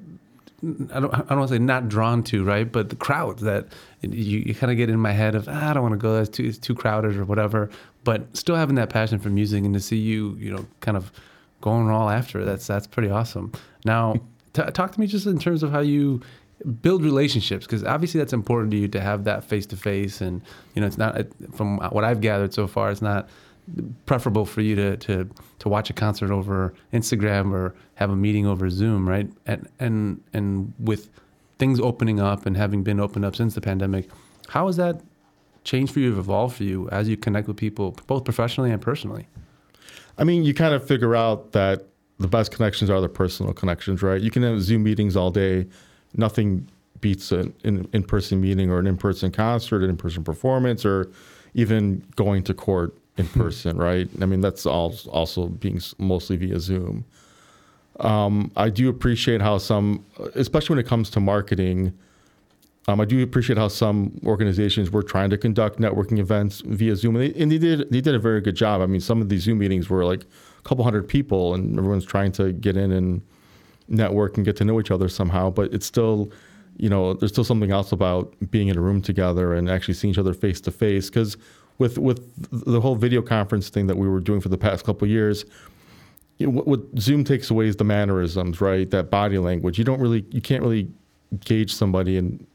I 0.93 1.01
don't, 1.01 1.15
I 1.15 1.19
don't 1.19 1.39
want 1.39 1.49
to 1.49 1.55
say 1.55 1.59
not 1.59 1.89
drawn 1.89 2.23
to, 2.25 2.45
right? 2.45 2.71
But 2.71 2.91
the 2.91 2.97
crowds 2.97 3.43
that 3.43 3.67
you, 4.03 4.41
you 4.41 4.55
kind 4.55 4.71
of 4.71 4.77
get 4.77 4.91
in 4.91 4.99
my 4.99 5.13
head 5.13 5.35
of 5.35 5.49
ah, 5.49 5.71
I 5.71 5.73
don't 5.73 5.83
want 5.83 5.95
to 5.95 5.99
go, 5.99 6.25
too 6.25 6.45
it's 6.45 6.59
too 6.59 6.75
crowded 6.75 7.17
or 7.17 7.25
whatever. 7.25 7.71
But 8.09 8.35
still 8.35 8.57
having 8.57 8.77
that 8.77 8.89
passion 8.89 9.19
for 9.19 9.29
music 9.29 9.63
and 9.65 9.75
to 9.75 9.81
see 9.81 9.99
you, 9.99 10.35
you 10.41 10.51
know, 10.51 10.65
kind 10.81 10.97
of 10.97 11.13
going 11.61 11.91
all 11.91 12.09
after 12.09 12.41
it, 12.41 12.47
that's 12.47 12.67
that's 12.67 12.87
pretty 12.87 13.11
awesome. 13.11 13.53
Now, 13.85 14.15
t- 14.55 14.63
talk 14.73 14.93
to 14.93 14.99
me 14.99 15.07
just 15.07 15.27
in 15.27 15.39
terms 15.39 15.63
of 15.63 15.71
how 15.71 15.81
you 15.81 16.23
build 16.81 17.05
relationships 17.05 17.67
because 17.67 17.85
obviously 17.85 18.17
that's 18.17 18.33
important 18.33 18.71
to 18.71 18.79
you 18.79 18.89
to 18.89 18.99
have 18.99 19.25
that 19.25 19.45
face 19.45 19.67
to 19.67 19.77
face 19.77 20.23
and 20.23 20.41
you 20.75 20.81
know 20.81 20.87
it's 20.87 20.97
not 20.97 21.21
from 21.53 21.77
what 21.91 22.03
I've 22.03 22.23
gathered 22.23 22.55
so 22.55 22.67
far 22.67 22.91
it's 22.91 23.03
not 23.03 23.29
preferable 24.07 24.47
for 24.47 24.63
you 24.63 24.75
to, 24.75 24.97
to 24.97 25.29
to 25.59 25.69
watch 25.69 25.91
a 25.91 25.93
concert 25.93 26.31
over 26.31 26.73
Instagram 26.95 27.53
or 27.53 27.75
have 27.97 28.09
a 28.09 28.17
meeting 28.17 28.47
over 28.47 28.71
Zoom, 28.71 29.07
right? 29.07 29.31
And 29.45 29.69
and 29.81 30.23
and 30.33 30.73
with 30.79 31.11
things 31.59 31.79
opening 31.79 32.21
up 32.21 32.47
and 32.47 32.57
having 32.57 32.83
been 32.83 33.01
opened 33.01 33.27
up 33.27 33.37
since 33.37 33.55
the 33.55 33.61
pandemic, 33.61 34.09
how 34.49 34.67
has 34.67 34.77
that 34.79 35.03
changed 35.69 35.93
for 35.93 36.01
you, 36.01 36.19
evolved 36.19 36.57
for 36.57 36.65
you 36.65 36.89
as 36.89 37.09
you 37.09 37.17
connect 37.17 37.47
with 37.47 37.57
people, 37.57 37.95
both 38.07 38.25
professionally 38.25 38.71
and 38.71 38.81
personally? 38.81 39.29
I 40.17 40.25
mean, 40.25 40.43
you 40.43 40.55
kind 40.55 40.75
of 40.75 40.87
figure 40.87 41.15
out 41.15 41.53
that 41.53 41.85
the 42.19 42.27
best 42.27 42.51
connections 42.51 42.91
are 42.91 43.01
the 43.01 43.09
personal 43.09 43.53
connections, 43.53 44.03
right? 44.03 44.21
You 44.21 44.31
can 44.31 44.43
have 44.43 44.61
Zoom 44.63 44.83
meetings 44.83 45.15
all 45.15 45.31
day. 45.31 45.67
Nothing 46.17 46.67
beats 47.01 47.31
an 47.31 47.55
in, 47.63 47.89
in-person 47.93 48.41
meeting 48.41 48.71
or 48.71 48.79
an 48.81 48.87
in-person 48.87 49.31
concert, 49.31 49.85
an 49.85 49.91
in-person 49.91 50.25
performance, 50.25 50.85
or 50.85 51.11
even 51.55 52.03
going 52.17 52.43
to 52.45 52.55
court 52.55 52.97
in 53.19 53.27
person, 53.29 53.77
right? 53.77 54.09
I 54.23 54.27
mean, 54.27 54.41
that's 54.41 54.65
all 54.65 54.95
also 55.11 55.49
being 55.49 55.81
mostly 55.99 56.37
via 56.37 56.59
Zoom. 56.59 57.05
Um, 58.01 58.51
I 58.57 58.71
do 58.71 58.89
appreciate 58.89 59.43
how 59.43 59.59
some, 59.59 60.05
especially 60.35 60.77
when 60.77 60.85
it 60.85 60.89
comes 60.89 61.11
to 61.11 61.21
marketing, 61.21 61.93
um, 62.89 63.03
I 63.03 63.05
do 63.05 63.23
appreciate 63.23 63.59
how 63.59 63.69
some 63.69 64.19
organizations 64.25 64.91
were 64.91 65.03
trying 65.03 65.29
to 65.29 65.37
conduct 65.37 65.79
networking 65.79 66.19
events 66.19 66.63
via 66.65 66.97
Zoom, 66.97 67.17
and 67.17 67.25
they, 67.25 67.41
and 67.41 67.53
they 67.53 67.59
did 67.59 67.91
they 67.91 68.01
did 68.01 68.15
a 68.15 68.19
very 68.19 68.41
good 68.41 68.57
job. 68.57 68.81
I 68.81 68.87
mean, 68.87 69.03
some 69.03 69.21
of 69.21 69.29
these 69.29 69.43
Zoom 69.43 69.59
meetings 69.59 69.91
were 69.91 70.07
like 70.07 70.23
a 70.23 70.63
couple 70.63 70.85
hundred 70.85 71.07
people, 71.07 71.55
and 71.55 71.79
everyone's 71.79 72.07
trying 72.07 72.33
to 72.33 72.51
get 72.51 72.79
in 72.79 72.91
and 72.91 73.21
network 73.89 74.39
and 74.39 74.45
get 74.45 74.57
to 74.57 74.65
know 74.65 74.81
each 74.81 74.91
other 74.91 75.11
somehow. 75.11 75.51
But 75.51 75.75
it's 75.75 75.85
still, 75.85 76.33
you 76.79 76.89
know, 76.89 77.13
there's 77.13 77.31
still 77.31 77.45
something 77.45 77.71
else 77.71 77.93
about 77.93 78.35
being 78.51 78.69
in 78.69 78.79
a 78.79 78.81
room 78.81 79.03
together 79.03 79.53
and 79.53 79.69
actually 79.69 79.95
seeing 79.95 80.13
each 80.13 80.19
other 80.19 80.33
face 80.33 80.59
to 80.63 80.71
face. 80.71 81.11
Because 81.11 81.37
with 81.77 81.99
with 81.99 82.27
the 82.51 82.81
whole 82.81 82.97
video 82.97 83.21
conference 83.21 83.69
thing 83.69 83.87
that 83.89 83.99
we 83.99 84.09
were 84.09 84.21
doing 84.21 84.41
for 84.41 84.49
the 84.49 84.57
past 84.57 84.87
couple 84.87 85.07
years, 85.07 85.45
what, 86.39 86.67
what 86.67 86.81
Zoom 86.99 87.23
takes 87.23 87.51
away 87.51 87.67
is 87.67 87.77
the 87.77 87.85
mannerisms, 87.85 88.63
right? 88.63 88.91
That 88.91 89.11
body 89.11 89.37
language. 89.37 89.77
You 89.77 89.85
don't 89.85 90.01
really, 90.01 90.25
you 90.31 90.41
can't 90.41 90.63
really 90.63 90.91
gauge 91.45 91.75
somebody 91.75 92.17
and 92.17 92.47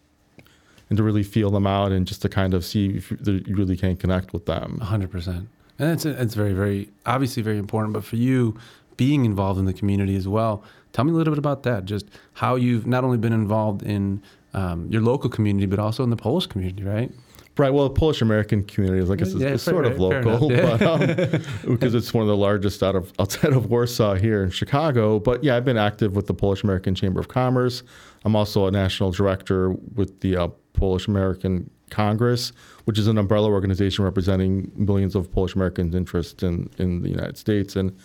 and 0.94 0.98
to 1.00 1.04
really 1.04 1.24
feel 1.24 1.50
them 1.50 1.66
out 1.66 1.92
and 1.92 2.06
just 2.06 2.22
to 2.22 2.30
kind 2.30 2.54
of 2.54 2.64
see 2.64 2.98
if 2.98 3.10
you 3.10 3.44
really 3.48 3.76
can 3.76 3.96
connect 3.98 4.32
with 4.32 4.46
them. 4.46 4.78
hundred 4.80 5.10
percent. 5.10 5.50
And 5.80 5.90
it's 5.90 6.06
it's 6.06 6.36
very 6.36 6.54
very 6.54 6.90
obviously 7.08 7.42
very 7.42 7.58
important. 7.58 7.94
But 7.94 8.04
for 8.04 8.16
you, 8.16 8.56
being 8.96 9.26
involved 9.26 9.60
in 9.60 9.66
the 9.66 9.74
community 9.74 10.16
as 10.16 10.28
well, 10.28 10.64
tell 10.92 11.04
me 11.04 11.12
a 11.12 11.16
little 11.16 11.34
bit 11.34 11.40
about 11.40 11.64
that. 11.64 11.86
Just 11.86 12.06
how 12.34 12.54
you've 12.56 12.86
not 12.86 13.04
only 13.04 13.18
been 13.18 13.34
involved 13.34 13.82
in 13.82 14.22
um, 14.54 14.88
your 14.92 15.02
local 15.02 15.32
community, 15.32 15.66
but 15.66 15.80
also 15.80 16.04
in 16.04 16.12
the 16.12 16.16
Polish 16.16 16.46
community, 16.46 16.84
right? 16.84 17.12
Right. 17.56 17.72
Well, 17.72 17.88
the 17.88 17.94
Polish 17.94 18.22
American 18.22 18.64
community 18.64 19.04
is, 19.04 19.12
I 19.12 19.16
guess, 19.16 19.34
Yeah, 19.34 19.50
it's 19.50 19.64
fair- 19.64 19.74
sort 19.76 19.86
of 19.86 20.00
local, 20.00 20.52
enough, 20.52 20.80
but, 20.80 20.82
um, 20.82 21.42
because 21.68 21.94
it's 21.94 22.12
one 22.12 22.24
of 22.24 22.28
the 22.28 22.36
largest 22.38 22.82
out 22.82 22.96
of 22.96 23.14
outside 23.20 23.54
of 23.54 23.70
Warsaw 23.70 24.16
here 24.16 24.44
in 24.44 24.50
Chicago. 24.50 25.20
But 25.20 25.44
yeah, 25.44 25.56
I've 25.56 25.66
been 25.66 25.78
active 25.78 26.16
with 26.16 26.26
the 26.26 26.34
Polish 26.34 26.64
American 26.64 26.96
Chamber 26.96 27.20
of 27.20 27.28
Commerce. 27.28 27.84
I'm 28.26 28.36
also 28.36 28.66
a 28.66 28.72
national 28.72 29.12
director 29.12 29.72
with 29.94 30.20
the 30.22 30.36
uh, 30.38 30.48
Polish 30.74 31.08
American 31.08 31.70
Congress, 31.92 32.54
which 32.86 32.98
is 32.98 33.06
an 33.08 33.20
umbrella 33.20 33.50
organization 33.52 34.04
representing 34.04 34.72
millions 34.76 35.14
of 35.14 35.32
Polish 35.32 35.54
Americans' 35.54 35.94
interests 35.94 36.42
in 36.42 36.72
in 36.80 37.04
the 37.04 37.10
United 37.10 37.38
States. 37.38 37.76
And 37.76 37.96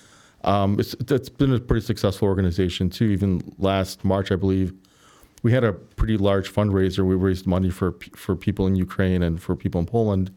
um, 0.45 0.79
it's 0.79 0.95
it's 1.09 1.31
been 1.31 1.55
a 1.55 1.59
pretty 1.59 1.85
successful 1.87 2.29
organization 2.29 2.91
too. 2.91 3.07
Even 3.07 3.41
last 3.59 4.05
March, 4.05 4.31
I 4.31 4.37
believe, 4.37 4.75
we 5.43 5.53
had 5.53 5.65
a 5.65 5.73
pretty 5.73 6.17
large 6.17 6.53
fundraiser. 6.53 7.05
We 7.07 7.15
raised 7.15 7.47
money 7.47 7.71
for 7.71 7.95
for 8.17 8.35
people 8.37 8.67
in 8.67 8.75
Ukraine 8.77 9.23
and 9.23 9.41
for 9.41 9.55
people 9.57 9.79
in 9.81 9.87
Poland 9.87 10.31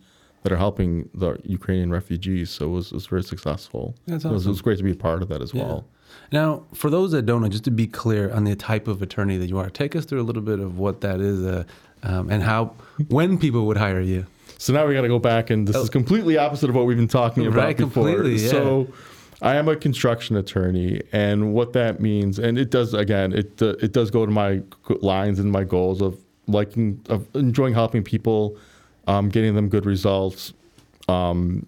that 0.44 0.52
are 0.52 0.58
helping 0.58 1.08
the 1.14 1.38
Ukrainian 1.44 1.92
refugees. 1.92 2.50
So 2.50 2.66
it 2.66 2.70
was, 2.70 2.88
it 2.88 2.96
was 2.96 3.06
very 3.06 3.22
successful. 3.24 3.94
That's 4.08 4.26
It, 4.26 4.32
was, 4.32 4.48
it 4.48 4.50
was 4.50 4.62
great 4.64 4.80
to 4.80 4.84
be 4.84 4.92
a 4.92 4.96
part 4.96 5.22
of 5.22 5.30
that 5.30 5.40
as 5.42 5.54
Yeah. 5.54 5.64
well. 5.66 5.86
Now, 6.32 6.64
for 6.74 6.90
those 6.90 7.12
that 7.12 7.24
don't 7.28 7.42
know, 7.44 7.48
just 7.48 7.64
to 7.66 7.72
be 7.72 7.86
clear 7.86 8.32
on 8.34 8.44
the 8.46 8.56
type 8.56 8.88
of 8.88 9.02
attorney 9.04 9.38
that 9.38 9.48
you 9.50 9.60
are, 9.60 9.70
take 9.70 9.96
us 9.96 10.04
through 10.06 10.20
a 10.20 10.28
little 10.30 10.42
bit 10.42 10.60
of 10.60 10.80
what 10.80 11.02
that 11.02 11.22
is 11.22 11.44
uh, 11.46 11.64
um, 12.04 12.30
and 12.32 12.42
how 12.44 12.74
when 13.10 13.38
people 13.38 13.66
would 13.68 13.78
hire 13.78 14.02
you. 14.02 14.26
So 14.58 14.74
now 14.74 14.86
we 14.88 14.94
got 14.96 15.02
to 15.02 15.08
go 15.08 15.20
back, 15.20 15.52
and 15.52 15.68
this 15.68 15.76
is 15.76 15.90
completely 15.92 16.38
opposite 16.38 16.70
of 16.72 16.76
what 16.76 16.86
we've 16.88 16.98
been 16.98 17.08
talking 17.08 17.46
about 17.46 17.60
Oh. 17.60 17.64
Right, 17.64 17.78
before. 17.78 18.04
completely, 18.08 18.36
yeah. 18.44 18.50
So 18.50 18.88
I 19.42 19.56
am 19.56 19.68
a 19.68 19.76
construction 19.76 20.36
attorney, 20.36 21.02
and 21.12 21.54
what 21.54 21.74
that 21.74 22.00
means, 22.00 22.38
and 22.38 22.60
it 22.60 22.70
does 22.70 22.94
again, 22.94 23.34
it 23.34 23.60
uh, 23.62 23.76
it 23.82 23.92
does 23.92 24.12
go 24.12 24.26
to 24.26 24.32
my 24.32 24.62
lines 25.02 25.40
and 25.40 25.52
my 25.52 25.64
goals 25.64 26.02
of 26.02 26.20
liking, 26.48 27.02
of 27.10 27.28
enjoying 27.36 27.74
helping 27.74 28.04
people, 28.04 28.56
um, 29.08 29.30
getting 29.30 29.56
them 29.56 29.68
good 29.68 29.86
results, 29.86 30.54
um, 31.08 31.66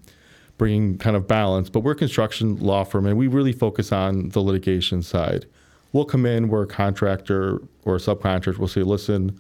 bringing 0.60 1.00
kind 1.00 1.16
of 1.16 1.28
balance. 1.28 1.70
But 1.70 1.80
we're 1.80 1.94
a 1.94 1.96
construction 1.96 2.58
law 2.58 2.84
firm, 2.84 3.08
and 3.08 3.18
we 3.18 3.28
really 3.28 3.54
focus 3.54 3.92
on 3.92 4.30
the 4.30 4.40
litigation 4.40 5.02
side. 5.02 5.48
We'll 5.94 6.06
come 6.06 6.26
in, 6.28 6.50
we're 6.50 6.64
a 6.64 6.68
contractor 6.68 7.60
or 7.86 7.96
a 7.96 8.00
subcontractor. 8.00 8.58
We'll 8.58 8.68
say, 8.68 8.82
listen, 8.82 9.40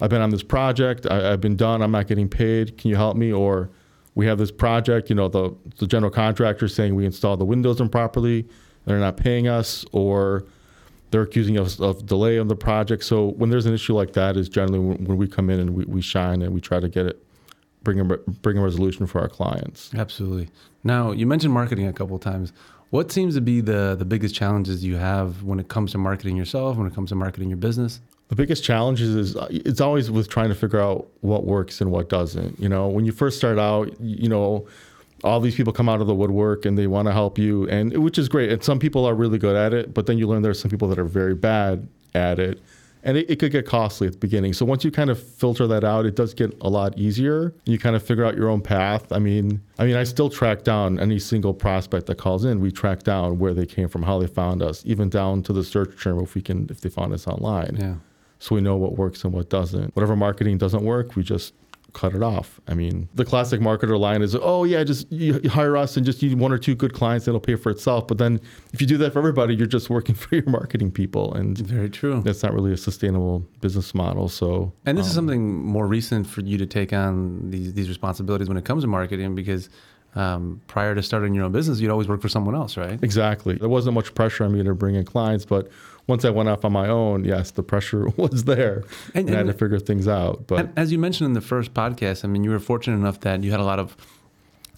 I've 0.00 0.10
been 0.10 0.22
on 0.22 0.30
this 0.30 0.42
project. 0.42 1.06
I, 1.10 1.32
I've 1.32 1.40
been 1.40 1.56
done. 1.56 1.82
I'm 1.82 1.92
not 1.92 2.08
getting 2.08 2.28
paid. 2.28 2.76
Can 2.78 2.90
you 2.90 2.96
help 2.96 3.16
me? 3.16 3.32
Or 3.32 3.70
we 4.20 4.26
have 4.26 4.36
this 4.36 4.50
project. 4.50 5.08
You 5.08 5.16
know, 5.16 5.28
the 5.28 5.56
the 5.78 5.86
general 5.86 6.10
contractor 6.10 6.68
saying 6.68 6.94
we 6.94 7.06
installed 7.06 7.40
the 7.40 7.46
windows 7.46 7.80
improperly. 7.80 8.46
They're 8.84 8.98
not 8.98 9.16
paying 9.16 9.48
us, 9.48 9.86
or 9.92 10.44
they're 11.10 11.22
accusing 11.22 11.58
us 11.58 11.80
of 11.80 12.04
delay 12.04 12.38
on 12.38 12.48
the 12.48 12.54
project. 12.54 13.02
So 13.04 13.28
when 13.28 13.48
there's 13.48 13.64
an 13.64 13.72
issue 13.72 13.94
like 13.94 14.12
that, 14.12 14.36
is 14.36 14.50
generally 14.50 14.78
when, 14.78 15.04
when 15.06 15.16
we 15.16 15.26
come 15.26 15.48
in 15.48 15.58
and 15.58 15.70
we, 15.70 15.84
we 15.86 16.02
shine 16.02 16.42
and 16.42 16.52
we 16.52 16.60
try 16.60 16.80
to 16.80 16.88
get 16.90 17.06
it, 17.06 17.24
bring 17.82 17.98
a 17.98 18.04
bring 18.04 18.58
a 18.58 18.62
resolution 18.62 19.06
for 19.06 19.22
our 19.22 19.28
clients. 19.28 19.90
Absolutely. 19.94 20.50
Now, 20.84 21.12
you 21.12 21.26
mentioned 21.26 21.54
marketing 21.54 21.86
a 21.86 21.92
couple 21.94 22.14
of 22.14 22.20
times. 22.20 22.52
What 22.90 23.10
seems 23.10 23.36
to 23.36 23.40
be 23.40 23.62
the 23.62 23.96
the 23.98 24.04
biggest 24.04 24.34
challenges 24.34 24.84
you 24.84 24.96
have 24.96 25.42
when 25.42 25.58
it 25.58 25.68
comes 25.68 25.92
to 25.92 25.98
marketing 25.98 26.36
yourself, 26.36 26.76
when 26.76 26.86
it 26.86 26.94
comes 26.94 27.08
to 27.08 27.14
marketing 27.14 27.48
your 27.48 27.56
business? 27.56 28.00
The 28.30 28.36
biggest 28.36 28.62
challenge 28.62 29.02
is, 29.02 29.14
is 29.16 29.36
uh, 29.36 29.48
it's 29.50 29.80
always 29.80 30.08
with 30.08 30.28
trying 30.28 30.50
to 30.50 30.54
figure 30.54 30.80
out 30.80 31.08
what 31.20 31.44
works 31.44 31.80
and 31.80 31.90
what 31.90 32.08
doesn't. 32.08 32.58
You 32.60 32.68
know, 32.68 32.86
when 32.88 33.04
you 33.04 33.10
first 33.10 33.36
start 33.36 33.58
out, 33.58 34.00
you 34.00 34.28
know, 34.28 34.68
all 35.24 35.40
these 35.40 35.56
people 35.56 35.72
come 35.72 35.88
out 35.88 36.00
of 36.00 36.06
the 36.06 36.14
woodwork 36.14 36.64
and 36.64 36.78
they 36.78 36.86
want 36.86 37.06
to 37.08 37.12
help 37.12 37.38
you, 37.38 37.68
and 37.68 37.96
which 37.98 38.18
is 38.18 38.28
great. 38.28 38.50
And 38.50 38.62
some 38.62 38.78
people 38.78 39.04
are 39.04 39.14
really 39.14 39.36
good 39.36 39.56
at 39.56 39.74
it, 39.74 39.92
but 39.92 40.06
then 40.06 40.16
you 40.16 40.28
learn 40.28 40.42
there 40.42 40.52
are 40.52 40.54
some 40.54 40.70
people 40.70 40.86
that 40.88 40.98
are 40.98 41.04
very 41.04 41.34
bad 41.34 41.88
at 42.14 42.38
it, 42.38 42.62
and 43.02 43.16
it, 43.16 43.28
it 43.28 43.40
could 43.40 43.50
get 43.50 43.66
costly 43.66 44.06
at 44.06 44.12
the 44.12 44.18
beginning. 44.18 44.52
So 44.52 44.64
once 44.64 44.84
you 44.84 44.92
kind 44.92 45.10
of 45.10 45.20
filter 45.20 45.66
that 45.66 45.82
out, 45.82 46.06
it 46.06 46.14
does 46.14 46.32
get 46.32 46.56
a 46.60 46.68
lot 46.68 46.96
easier. 46.96 47.52
You 47.64 47.78
kind 47.78 47.96
of 47.96 48.02
figure 48.02 48.24
out 48.24 48.36
your 48.36 48.48
own 48.48 48.60
path. 48.60 49.10
I 49.10 49.18
mean, 49.18 49.60
I 49.78 49.84
mean, 49.86 49.96
I 49.96 50.04
still 50.04 50.30
track 50.30 50.62
down 50.62 51.00
any 51.00 51.18
single 51.18 51.52
prospect 51.52 52.06
that 52.06 52.18
calls 52.18 52.44
in. 52.44 52.60
We 52.60 52.70
track 52.70 53.02
down 53.02 53.38
where 53.38 53.54
they 53.54 53.66
came 53.66 53.88
from, 53.88 54.04
how 54.04 54.20
they 54.20 54.28
found 54.28 54.62
us, 54.62 54.82
even 54.86 55.08
down 55.08 55.42
to 55.44 55.52
the 55.52 55.64
search 55.64 56.00
term 56.02 56.20
if 56.20 56.34
we 56.34 56.42
can 56.42 56.68
if 56.70 56.80
they 56.80 56.88
found 56.88 57.12
us 57.12 57.26
online 57.26 57.76
Yeah. 57.78 57.94
So 58.40 58.54
we 58.56 58.60
know 58.60 58.76
what 58.76 58.96
works 58.96 59.22
and 59.22 59.32
what 59.32 59.48
doesn't. 59.50 59.94
Whatever 59.94 60.16
marketing 60.16 60.58
doesn't 60.58 60.82
work, 60.82 61.14
we 61.14 61.22
just 61.22 61.54
cut 61.92 62.14
it 62.14 62.22
off. 62.22 62.60
I 62.68 62.74
mean, 62.74 63.08
the 63.16 63.24
classic 63.24 63.60
marketer 63.60 63.98
line 63.98 64.22
is, 64.22 64.36
"Oh 64.40 64.64
yeah, 64.64 64.82
just 64.84 65.10
you 65.12 65.40
hire 65.50 65.76
us 65.76 65.96
and 65.96 66.06
just 66.06 66.22
you 66.22 66.36
one 66.36 66.52
or 66.52 66.58
two 66.58 66.74
good 66.74 66.92
clients, 66.94 67.26
it'll 67.28 67.40
pay 67.40 67.56
for 67.56 67.70
itself." 67.70 68.06
But 68.06 68.18
then 68.18 68.40
if 68.72 68.80
you 68.80 68.86
do 68.86 68.96
that 68.98 69.12
for 69.12 69.18
everybody, 69.18 69.54
you're 69.54 69.66
just 69.66 69.90
working 69.90 70.14
for 70.22 70.34
your 70.34 70.44
marketing 70.48 70.90
people, 70.90 71.34
and 71.34 71.58
Very 71.58 71.90
true. 71.90 72.22
that's 72.24 72.42
not 72.42 72.54
really 72.54 72.72
a 72.72 72.76
sustainable 72.76 73.40
business 73.60 73.94
model. 73.94 74.28
So, 74.28 74.72
And 74.86 74.96
this 74.96 75.06
is 75.06 75.12
um, 75.18 75.26
something 75.26 75.64
more 75.64 75.86
recent 75.86 76.26
for 76.26 76.40
you 76.42 76.56
to 76.58 76.66
take 76.66 76.92
on 76.92 77.50
these 77.50 77.74
these 77.74 77.88
responsibilities 77.88 78.48
when 78.48 78.56
it 78.56 78.64
comes 78.64 78.84
to 78.84 78.88
marketing 78.88 79.34
because 79.34 79.68
um, 80.14 80.60
prior 80.66 80.94
to 80.94 81.02
starting 81.02 81.34
your 81.34 81.44
own 81.44 81.52
business, 81.52 81.80
you'd 81.80 81.90
always 81.90 82.08
work 82.08 82.20
for 82.20 82.28
someone 82.28 82.54
else, 82.54 82.76
right? 82.76 82.98
exactly. 83.02 83.54
There 83.54 83.68
wasn't 83.68 83.94
much 83.94 84.14
pressure 84.14 84.44
on 84.44 84.52
me 84.52 84.62
to 84.64 84.74
bring 84.74 84.94
in 84.96 85.04
clients, 85.04 85.44
but 85.44 85.68
once 86.06 86.24
I 86.24 86.30
went 86.30 86.48
off 86.48 86.64
on 86.64 86.72
my 86.72 86.88
own, 86.88 87.24
yes, 87.24 87.52
the 87.52 87.62
pressure 87.62 88.08
was 88.16 88.44
there, 88.44 88.82
And- 89.14 89.28
and, 89.28 89.34
I 89.34 89.38
had 89.38 89.46
to 89.46 89.52
figure 89.52 89.78
things 89.78 90.08
out. 90.08 90.46
But 90.48 90.58
And 90.60 90.72
as 90.78 90.90
you 90.90 90.98
mentioned 90.98 91.26
in 91.26 91.34
the 91.34 91.40
first 91.40 91.72
podcast, 91.74 92.24
I 92.24 92.28
mean, 92.28 92.42
you 92.44 92.50
were 92.50 92.58
fortunate 92.58 92.96
enough 92.96 93.20
that 93.20 93.42
you 93.44 93.50
had 93.52 93.60
a 93.60 93.64
lot 93.64 93.78
of 93.78 93.96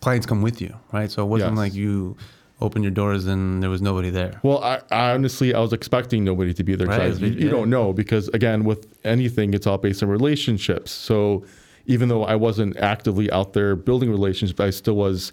clients 0.00 0.26
come 0.26 0.42
with 0.42 0.60
you, 0.60 0.74
right? 0.92 1.10
So 1.10 1.22
it 1.22 1.26
wasn't 1.26 1.52
Yes. 1.52 1.58
like 1.58 1.74
you 1.74 2.16
opened 2.60 2.84
your 2.84 2.90
doors 2.92 3.26
and 3.26 3.62
there 3.62 3.70
was 3.70 3.80
nobody 3.82 4.10
there. 4.10 4.38
Well, 4.42 4.62
I, 4.62 4.80
I 4.90 5.12
honestly, 5.12 5.52
I 5.54 5.60
was 5.60 5.72
expecting 5.72 6.22
nobody 6.24 6.52
to 6.54 6.62
be 6.62 6.74
there. 6.76 6.86
Right, 6.86 7.18
you, 7.18 7.28
you 7.28 7.48
don't 7.48 7.70
know 7.70 7.92
because 7.92 8.28
again, 8.28 8.64
with 8.64 8.86
anything, 9.04 9.52
it's 9.54 9.66
all 9.66 9.78
based 9.78 10.02
on 10.02 10.08
relationships. 10.08 10.92
So 10.92 11.44
even 11.86 12.08
though 12.08 12.24
I 12.24 12.36
wasn't 12.36 12.76
actively 12.76 13.30
out 13.30 13.52
there 13.52 13.76
building 13.76 14.10
relationships, 14.10 14.60
I 14.60 14.70
still 14.70 14.94
was. 14.96 15.32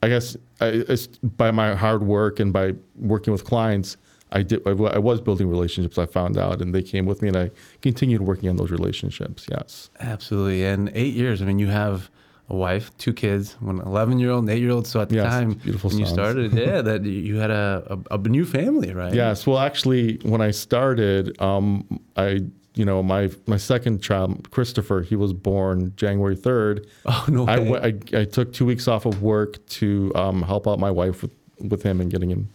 I 0.00 0.08
guess 0.08 0.36
I, 0.60 0.66
it's 0.66 1.08
by 1.08 1.50
my 1.50 1.74
hard 1.74 2.04
work 2.04 2.38
and 2.38 2.52
by 2.52 2.74
working 2.94 3.32
with 3.32 3.44
clients, 3.44 3.96
I 4.30 4.42
did. 4.42 4.62
I, 4.66 4.70
I 4.70 4.98
was 4.98 5.20
building 5.20 5.48
relationships. 5.48 5.98
I 5.98 6.06
found 6.06 6.38
out, 6.38 6.60
and 6.62 6.72
they 6.74 6.82
came 6.82 7.04
with 7.06 7.20
me, 7.22 7.28
and 7.28 7.36
I 7.36 7.50
continued 7.82 8.22
working 8.22 8.48
on 8.48 8.56
those 8.56 8.70
relationships. 8.70 9.46
Yes. 9.50 9.90
Absolutely. 9.98 10.64
And 10.64 10.90
eight 10.94 11.14
years, 11.14 11.42
I 11.42 11.46
mean, 11.46 11.58
you 11.58 11.66
have 11.68 12.10
a 12.50 12.56
wife, 12.56 12.96
two 12.96 13.12
kids, 13.12 13.56
one 13.60 13.80
11 13.80 14.18
year 14.18 14.30
old 14.30 14.44
and 14.44 14.50
eight 14.50 14.60
year 14.62 14.70
old. 14.70 14.86
So 14.86 15.00
at 15.00 15.08
the 15.10 15.16
Yes, 15.16 15.32
time 15.32 15.58
when 15.82 15.98
you 15.98 16.06
started, 16.06 16.52
yeah, 16.54 16.80
that 16.80 17.04
you 17.04 17.36
had 17.36 17.50
a, 17.50 17.98
a, 18.10 18.14
a 18.14 18.18
new 18.18 18.44
family, 18.46 18.94
right? 18.94 19.12
Yes. 19.12 19.46
Well, 19.46 19.58
actually, 19.58 20.16
when 20.22 20.40
I 20.40 20.50
started, 20.52 21.40
um, 21.42 22.00
I, 22.16 22.44
you 22.78 22.84
know, 22.84 23.02
my 23.02 23.28
my 23.46 23.56
second 23.56 24.00
child, 24.00 24.50
Christopher, 24.52 25.02
he 25.02 25.16
was 25.16 25.32
born 25.32 25.92
January 25.96 26.36
third. 26.36 26.86
Oh, 27.10 27.24
no 27.28 27.44
way. 27.44 27.80
I, 27.80 27.86
I, 27.86 28.20
I 28.20 28.24
took 28.24 28.52
two 28.52 28.66
weeks 28.66 28.86
off 28.86 29.06
of 29.06 29.22
work 29.22 29.64
to 29.80 30.12
um, 30.14 30.42
help 30.42 30.68
out 30.68 30.78
my 30.78 30.90
wife 30.90 31.22
with, 31.22 31.32
with 31.58 31.82
him 31.82 32.02
and 32.02 32.10
getting 32.10 32.30
him, 32.30 32.50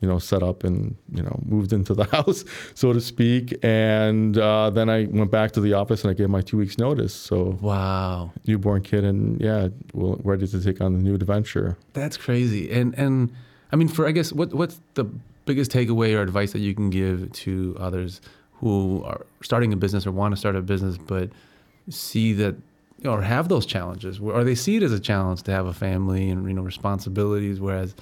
you 0.00 0.08
know, 0.08 0.18
set 0.18 0.42
up 0.42 0.64
and 0.64 0.96
you 1.12 1.22
know 1.22 1.40
moved 1.46 1.72
into 1.72 1.94
the 1.94 2.04
house, 2.16 2.44
so 2.74 2.92
to 2.92 3.00
speak. 3.00 3.56
And 3.62 4.36
uh, 4.36 4.70
then 4.70 4.90
I 4.90 5.04
went 5.04 5.30
back 5.30 5.52
to 5.52 5.60
the 5.60 5.72
office 5.72 6.02
and 6.02 6.10
I 6.10 6.14
gave 6.14 6.28
my 6.28 6.42
two 6.42 6.58
weeks 6.58 6.78
notice. 6.78 7.14
So 7.14 7.58
wow. 7.60 8.32
newborn 8.46 8.82
kid 8.82 9.04
and 9.04 9.40
yeah, 9.40 9.68
well, 9.94 10.20
ready 10.24 10.46
to 10.48 10.60
take 10.60 10.80
on 10.80 10.92
the 10.94 10.98
new 10.98 11.14
adventure. 11.14 11.78
That's 11.92 12.16
crazy. 12.16 12.70
And 12.70 12.94
and 12.98 13.32
I 13.72 13.76
mean, 13.76 13.88
for 13.88 14.06
I 14.06 14.10
guess 14.10 14.32
what 14.32 14.52
what's 14.52 14.80
the 14.94 15.06
biggest 15.46 15.70
takeaway 15.70 16.14
or 16.14 16.22
advice 16.22 16.52
that 16.52 16.58
you 16.58 16.74
can 16.74 16.90
give 16.90 17.32
to 17.32 17.76
others 17.78 18.20
who 18.60 19.02
are 19.04 19.24
starting 19.42 19.72
a 19.72 19.76
business 19.76 20.06
or 20.06 20.12
want 20.12 20.32
to 20.32 20.36
start 20.36 20.56
a 20.56 20.62
business, 20.62 20.96
but 20.98 21.30
see 21.90 22.32
that 22.34 22.54
or 23.04 23.20
have 23.22 23.48
those 23.48 23.66
challenges, 23.66 24.18
or 24.18 24.42
they 24.42 24.54
see 24.54 24.76
it 24.76 24.82
as 24.82 24.92
a 24.92 24.98
challenge 25.00 25.42
to 25.42 25.52
have 25.52 25.66
a 25.66 25.72
family 25.74 26.30
and 26.30 26.46
you 26.48 26.54
know 26.54 26.62
responsibilities, 26.62 27.60
whereas 27.60 27.94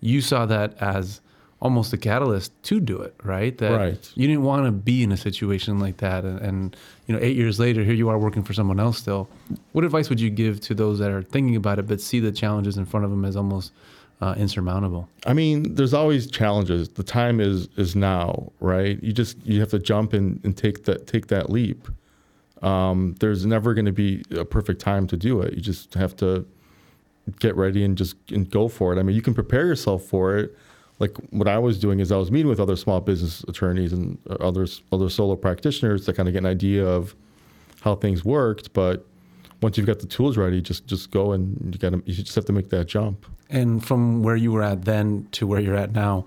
you 0.00 0.20
saw 0.20 0.44
that 0.46 0.76
as 0.80 1.20
almost 1.62 1.92
a 1.92 1.98
catalyst 1.98 2.50
to 2.62 2.80
do 2.80 2.98
it, 3.00 3.14
right? 3.22 3.58
That 3.58 3.76
Right. 3.76 4.12
you 4.14 4.26
didn't 4.26 4.42
want 4.44 4.64
to 4.64 4.72
be 4.72 5.02
in 5.02 5.12
a 5.12 5.16
situation 5.16 5.78
like 5.78 5.98
that, 5.98 6.24
and, 6.24 6.40
and 6.40 6.76
you 7.06 7.14
know, 7.14 7.20
eight 7.22 7.36
years 7.36 7.60
later, 7.60 7.84
here 7.84 7.92
you 7.94 8.08
are 8.08 8.18
working 8.18 8.42
for 8.42 8.54
someone 8.54 8.80
else 8.80 8.98
still. 8.98 9.28
What 9.72 9.84
advice 9.84 10.08
would 10.08 10.20
you 10.20 10.30
give 10.30 10.60
to 10.62 10.74
those 10.74 10.98
that 11.00 11.10
are 11.10 11.22
thinking 11.22 11.56
about 11.56 11.78
it 11.78 11.86
but 11.86 12.00
see 12.00 12.18
the 12.18 12.32
challenges 12.32 12.76
in 12.78 12.86
front 12.86 13.04
of 13.04 13.10
them 13.10 13.24
as 13.26 13.36
almost 13.36 13.72
uh, 14.20 14.34
insurmountable? 14.36 15.08
I 15.26 15.32
mean, 15.32 15.74
there's 15.74 15.94
always 15.94 16.30
challenges. 16.30 16.88
The 16.88 17.02
time 17.02 17.40
is 17.40 17.68
is 17.76 17.96
now, 17.96 18.52
right? 18.60 19.02
You 19.02 19.12
just 19.12 19.44
you 19.46 19.60
have 19.60 19.70
to 19.70 19.78
jump 19.78 20.12
and, 20.12 20.40
and 20.44 20.56
take 20.56 20.84
that 20.84 21.06
take 21.06 21.28
that 21.28 21.50
leap. 21.50 21.88
Um, 22.62 23.14
there's 23.20 23.46
never 23.46 23.72
going 23.72 23.86
to 23.86 23.92
be 23.92 24.22
a 24.36 24.44
perfect 24.44 24.80
time 24.80 25.06
to 25.08 25.16
do 25.16 25.40
it. 25.40 25.54
You 25.54 25.60
just 25.62 25.94
have 25.94 26.14
to 26.16 26.46
get 27.38 27.56
ready 27.56 27.84
and 27.84 27.96
just 27.96 28.16
and 28.30 28.50
go 28.50 28.68
for 28.68 28.92
it. 28.92 28.98
I 28.98 29.02
mean, 29.02 29.16
you 29.16 29.22
can 29.22 29.34
prepare 29.34 29.66
yourself 29.66 30.04
for 30.04 30.36
it. 30.36 30.56
Like 30.98 31.16
what 31.30 31.48
I 31.48 31.58
was 31.58 31.78
doing 31.78 32.00
is 32.00 32.12
I 32.12 32.16
was 32.16 32.30
meeting 32.30 32.48
with 32.48 32.60
other 32.60 32.76
small 32.76 33.00
business 33.00 33.42
attorneys 33.48 33.94
and 33.94 34.18
others 34.40 34.82
other 34.92 35.08
solo 35.08 35.34
practitioners 35.34 36.04
to 36.04 36.12
kind 36.12 36.28
of 36.28 36.34
get 36.34 36.40
an 36.40 36.46
idea 36.46 36.86
of 36.86 37.14
how 37.80 37.94
things 37.94 38.22
worked. 38.22 38.74
But 38.74 39.06
once 39.62 39.76
you've 39.76 39.86
got 39.86 39.98
the 39.98 40.06
tools 40.06 40.36
ready, 40.36 40.60
just 40.60 40.86
just 40.86 41.10
go 41.10 41.32
and 41.32 41.74
you 41.74 41.78
got 41.78 41.90
to 41.90 42.02
you 42.06 42.14
just 42.14 42.34
have 42.34 42.46
to 42.46 42.52
make 42.52 42.70
that 42.70 42.86
jump. 42.86 43.26
And 43.48 43.84
from 43.84 44.22
where 44.22 44.36
you 44.36 44.52
were 44.52 44.62
at 44.62 44.84
then 44.84 45.28
to 45.32 45.46
where 45.46 45.60
you're 45.60 45.76
at 45.76 45.92
now, 45.92 46.26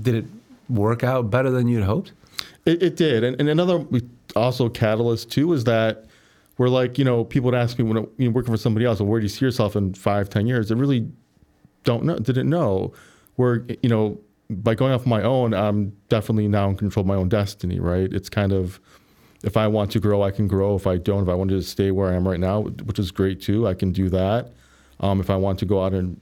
did 0.00 0.14
it 0.14 0.24
work 0.68 1.04
out 1.04 1.30
better 1.30 1.50
than 1.50 1.68
you'd 1.68 1.84
hoped? 1.84 2.12
It, 2.64 2.82
it 2.82 2.96
did, 2.96 3.24
and, 3.24 3.40
and 3.40 3.48
another 3.48 3.84
also 4.34 4.68
catalyst 4.68 5.30
too 5.30 5.52
is 5.52 5.64
that 5.64 6.04
we're 6.58 6.68
like 6.68 6.98
you 6.98 7.04
know 7.04 7.24
people 7.24 7.46
would 7.46 7.54
ask 7.54 7.78
me 7.78 7.84
when 7.84 8.06
you're 8.18 8.32
working 8.32 8.52
for 8.52 8.58
somebody 8.58 8.84
else, 8.84 9.00
well, 9.00 9.08
where 9.08 9.20
do 9.20 9.24
you 9.24 9.28
see 9.28 9.44
yourself 9.44 9.76
in 9.76 9.94
five, 9.94 10.28
ten 10.28 10.46
years? 10.46 10.68
They 10.68 10.74
really 10.74 11.10
don't 11.84 12.04
know, 12.04 12.18
didn't 12.18 12.48
know. 12.48 12.92
Where 13.36 13.64
you 13.82 13.88
know 13.88 14.18
by 14.48 14.74
going 14.74 14.92
off 14.92 15.06
my 15.06 15.22
own, 15.22 15.54
I'm 15.54 15.96
definitely 16.08 16.48
now 16.48 16.68
in 16.68 16.76
control 16.76 17.02
of 17.02 17.06
my 17.06 17.14
own 17.14 17.28
destiny. 17.28 17.80
Right? 17.80 18.12
It's 18.12 18.28
kind 18.28 18.52
of 18.52 18.80
if 19.42 19.56
I 19.56 19.66
want 19.66 19.90
to 19.92 20.00
grow, 20.00 20.22
I 20.22 20.30
can 20.30 20.48
grow. 20.48 20.76
If 20.76 20.86
I 20.86 20.96
don't, 20.96 21.22
if 21.22 21.28
I 21.28 21.34
want 21.34 21.50
to 21.50 21.62
stay 21.62 21.90
where 21.90 22.10
I 22.10 22.14
am 22.14 22.26
right 22.26 22.40
now, 22.40 22.62
which 22.62 22.98
is 22.98 23.10
great 23.10 23.40
too, 23.40 23.66
I 23.66 23.74
can 23.74 23.92
do 23.92 24.08
that. 24.10 24.52
Um, 25.00 25.20
if 25.20 25.30
I 25.30 25.36
want 25.36 25.58
to 25.60 25.66
go 25.66 25.84
out 25.84 25.92
and 25.92 26.20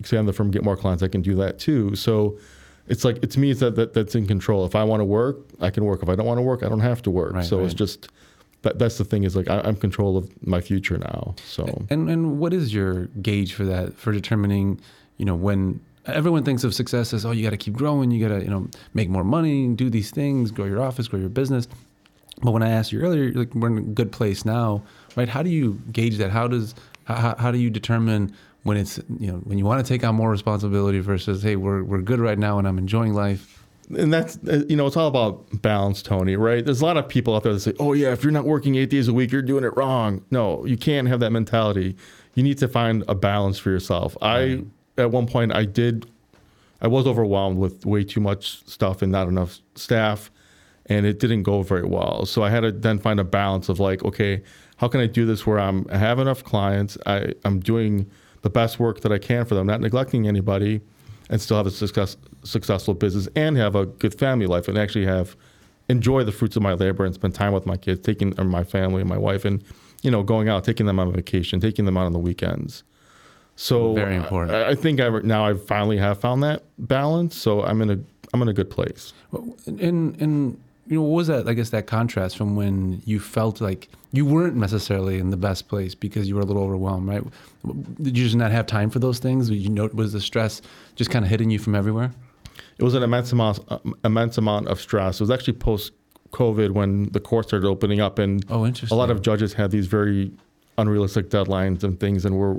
expand 0.00 0.26
the 0.26 0.32
firm, 0.32 0.50
get 0.50 0.64
more 0.64 0.76
clients, 0.76 1.02
I 1.02 1.08
can 1.08 1.22
do 1.22 1.34
that 1.36 1.58
too. 1.58 1.94
So 1.94 2.38
it's 2.88 3.04
like 3.04 3.18
it's 3.22 3.36
me 3.36 3.52
that, 3.54 3.76
that 3.76 3.94
that's 3.94 4.14
in 4.14 4.26
control. 4.26 4.64
If 4.64 4.74
I 4.74 4.84
want 4.84 5.00
to 5.00 5.04
work, 5.04 5.38
I 5.60 5.70
can 5.70 5.84
work. 5.84 6.02
If 6.02 6.08
I 6.08 6.14
don't 6.14 6.26
want 6.26 6.38
to 6.38 6.42
work, 6.42 6.62
I 6.62 6.68
don't 6.68 6.80
have 6.80 7.02
to 7.02 7.10
work. 7.10 7.34
Right, 7.34 7.44
so 7.44 7.64
it's 7.64 7.74
just 7.74 8.08
that 8.62 8.78
that's 8.78 8.98
the 8.98 9.04
thing 9.04 9.24
is 9.24 9.36
like 9.36 9.48
I, 9.48 9.60
I'm 9.60 9.76
control 9.76 10.16
of 10.16 10.30
my 10.46 10.60
future 10.60 10.98
now. 10.98 11.34
So 11.44 11.86
And 11.90 12.08
and 12.10 12.38
what 12.38 12.52
is 12.52 12.74
your 12.74 13.06
gauge 13.22 13.54
for 13.54 13.64
that 13.64 13.94
for 13.94 14.12
determining, 14.12 14.80
you 15.18 15.24
know, 15.24 15.34
when 15.34 15.80
everyone 16.06 16.44
thinks 16.44 16.64
of 16.64 16.74
success 16.74 17.14
as 17.14 17.24
oh 17.24 17.30
you 17.30 17.42
got 17.42 17.50
to 17.50 17.56
keep 17.56 17.74
growing, 17.74 18.10
you 18.10 18.26
got 18.26 18.34
to 18.34 18.42
you 18.42 18.50
know 18.50 18.68
make 18.92 19.08
more 19.08 19.24
money, 19.24 19.68
do 19.68 19.88
these 19.88 20.10
things, 20.10 20.50
grow 20.50 20.66
your 20.66 20.82
office, 20.82 21.08
grow 21.08 21.20
your 21.20 21.28
business. 21.28 21.68
But 22.44 22.52
when 22.52 22.62
I 22.62 22.70
asked 22.70 22.92
you 22.92 23.00
earlier, 23.00 23.32
like 23.32 23.54
we're 23.54 23.68
in 23.68 23.78
a 23.78 23.80
good 23.80 24.12
place 24.12 24.44
now, 24.44 24.82
right? 25.16 25.28
How 25.28 25.42
do 25.42 25.50
you 25.50 25.80
gauge 25.90 26.18
that? 26.18 26.30
How 26.30 26.46
does 26.46 26.74
how, 27.04 27.34
how 27.38 27.50
do 27.50 27.58
you 27.58 27.70
determine 27.70 28.32
when 28.64 28.76
it's 28.76 28.98
you 29.18 29.30
know 29.30 29.38
when 29.38 29.58
you 29.58 29.64
want 29.64 29.84
to 29.84 29.88
take 29.88 30.04
on 30.04 30.14
more 30.14 30.30
responsibility 30.30 30.98
versus 30.98 31.42
hey 31.42 31.56
we're 31.56 31.84
we're 31.84 32.00
good 32.00 32.18
right 32.18 32.38
now 32.38 32.58
and 32.58 32.66
I'm 32.66 32.78
enjoying 32.78 33.14
life. 33.14 33.62
and 33.96 34.12
that's 34.12 34.38
uh, 34.48 34.64
you 34.68 34.76
know 34.76 34.86
it's 34.86 34.96
all 34.96 35.08
about 35.08 35.62
balance 35.62 36.02
tony 36.02 36.36
right 36.36 36.64
there's 36.64 36.80
a 36.80 36.84
lot 36.84 36.96
of 36.96 37.06
people 37.08 37.36
out 37.36 37.42
there 37.42 37.52
that 37.52 37.60
say 37.60 37.74
oh 37.78 37.92
yeah 37.92 38.12
if 38.12 38.22
you're 38.24 38.32
not 38.32 38.46
working 38.46 38.74
eight 38.74 38.90
days 38.90 39.06
a 39.06 39.12
week 39.12 39.30
you're 39.30 39.42
doing 39.42 39.64
it 39.64 39.76
wrong 39.76 40.24
no 40.30 40.64
you 40.66 40.76
can't 40.76 41.06
have 41.08 41.20
that 41.20 41.30
mentality 41.30 41.94
you 42.34 42.42
need 42.42 42.58
to 42.58 42.66
find 42.66 43.04
a 43.06 43.14
balance 43.14 43.58
for 43.58 43.70
yourself 43.70 44.16
i 44.22 44.62
at 44.96 45.10
one 45.10 45.26
point 45.26 45.52
i 45.54 45.66
did 45.66 46.06
i 46.80 46.88
was 46.88 47.06
overwhelmed 47.06 47.58
with 47.58 47.84
way 47.84 48.02
too 48.02 48.20
much 48.20 48.66
stuff 48.66 49.02
and 49.02 49.12
not 49.12 49.28
enough 49.28 49.60
staff 49.74 50.30
and 50.86 51.06
it 51.06 51.18
didn't 51.18 51.42
go 51.42 51.62
very 51.62 51.84
well 51.84 52.26
so 52.26 52.42
i 52.42 52.50
had 52.50 52.60
to 52.60 52.72
then 52.72 52.98
find 52.98 53.18
a 53.18 53.24
balance 53.24 53.68
of 53.68 53.80
like 53.80 54.04
okay 54.04 54.42
how 54.76 54.88
can 54.88 55.00
i 55.00 55.06
do 55.06 55.24
this 55.24 55.46
where 55.46 55.58
i'm 55.58 55.86
i 55.90 55.96
have 55.96 56.18
enough 56.18 56.44
clients 56.44 56.98
i 57.06 57.32
i'm 57.44 57.60
doing 57.60 58.10
the 58.42 58.50
best 58.50 58.78
work 58.78 59.00
that 59.00 59.12
i 59.12 59.18
can 59.18 59.44
for 59.44 59.54
them 59.54 59.66
not 59.66 59.80
neglecting 59.80 60.26
anybody 60.28 60.80
and 61.30 61.40
still 61.40 61.56
have 61.56 61.66
a 61.66 61.70
success, 61.70 62.16
successful 62.42 62.94
business 62.94 63.28
and 63.34 63.56
have 63.56 63.74
a 63.74 63.86
good 63.86 64.18
family 64.18 64.46
life 64.46 64.68
and 64.68 64.76
actually 64.76 65.06
have 65.06 65.36
enjoy 65.88 66.24
the 66.24 66.32
fruits 66.32 66.56
of 66.56 66.62
my 66.62 66.72
labor 66.72 67.04
and 67.04 67.14
spend 67.14 67.34
time 67.34 67.52
with 67.52 67.66
my 67.66 67.76
kids, 67.76 68.00
taking 68.00 68.38
or 68.38 68.44
my 68.44 68.64
family 68.64 69.00
and 69.00 69.08
my 69.08 69.18
wife, 69.18 69.44
and 69.44 69.62
you 70.02 70.10
know 70.10 70.22
going 70.22 70.48
out, 70.48 70.64
taking 70.64 70.86
them 70.86 70.98
on 70.98 71.12
vacation, 71.12 71.60
taking 71.60 71.84
them 71.84 71.96
out 71.96 72.06
on 72.06 72.12
the 72.12 72.18
weekends. 72.18 72.84
So 73.56 73.94
Very 73.94 74.16
important. 74.16 74.56
I, 74.56 74.70
I 74.70 74.74
think 74.74 75.00
I 75.00 75.08
now 75.20 75.46
I 75.46 75.54
finally 75.54 75.98
have 75.98 76.20
found 76.20 76.42
that 76.42 76.64
balance. 76.78 77.36
So 77.36 77.62
I'm 77.62 77.80
in 77.82 77.90
a 77.90 77.98
I'm 78.32 78.42
in 78.42 78.48
a 78.48 78.52
good 78.52 78.70
place. 78.70 79.12
And 79.66 80.20
and 80.20 80.60
you 80.86 80.96
know 80.96 81.02
what 81.02 81.16
was 81.16 81.26
that? 81.28 81.48
I 81.48 81.54
guess 81.54 81.70
that 81.70 81.86
contrast 81.86 82.36
from 82.36 82.56
when 82.56 83.02
you 83.04 83.18
felt 83.20 83.60
like 83.60 83.88
you 84.12 84.26
weren't 84.26 84.56
necessarily 84.56 85.18
in 85.18 85.30
the 85.30 85.36
best 85.36 85.68
place 85.68 85.94
because 85.94 86.28
you 86.28 86.34
were 86.34 86.42
a 86.42 86.44
little 86.44 86.62
overwhelmed, 86.62 87.08
right? 87.08 87.22
Did 88.02 88.16
you 88.16 88.24
just 88.24 88.36
not 88.36 88.50
have 88.52 88.66
time 88.66 88.90
for 88.90 88.98
those 88.98 89.18
things? 89.18 89.48
Did 89.48 89.56
you 89.56 89.70
know 89.70 89.88
was 89.92 90.12
the 90.12 90.20
stress 90.20 90.60
just 90.94 91.10
kind 91.10 91.24
of 91.24 91.30
hitting 91.30 91.50
you 91.50 91.58
from 91.58 91.74
everywhere? 91.74 92.12
It 92.78 92.84
was 92.84 92.94
an 92.94 93.02
immense 93.02 93.32
amount 93.32 93.60
uh, 93.68 93.78
immense 94.04 94.36
amount 94.38 94.68
of 94.68 94.80
stress. 94.80 95.20
It 95.20 95.22
was 95.22 95.30
actually 95.30 95.54
post 95.54 95.92
COVID 96.30 96.72
when 96.72 97.04
the 97.12 97.20
courts 97.20 97.48
started 97.48 97.66
opening 97.66 98.00
up 98.00 98.18
and 98.18 98.44
Oh, 98.50 98.64
a 98.90 98.94
lot 98.94 99.10
of 99.10 99.22
judges 99.22 99.52
had 99.54 99.70
these 99.70 99.86
very 99.86 100.32
unrealistic 100.76 101.30
deadlines 101.30 101.84
and 101.84 101.98
things 102.00 102.24
and 102.24 102.36
we're 102.36 102.56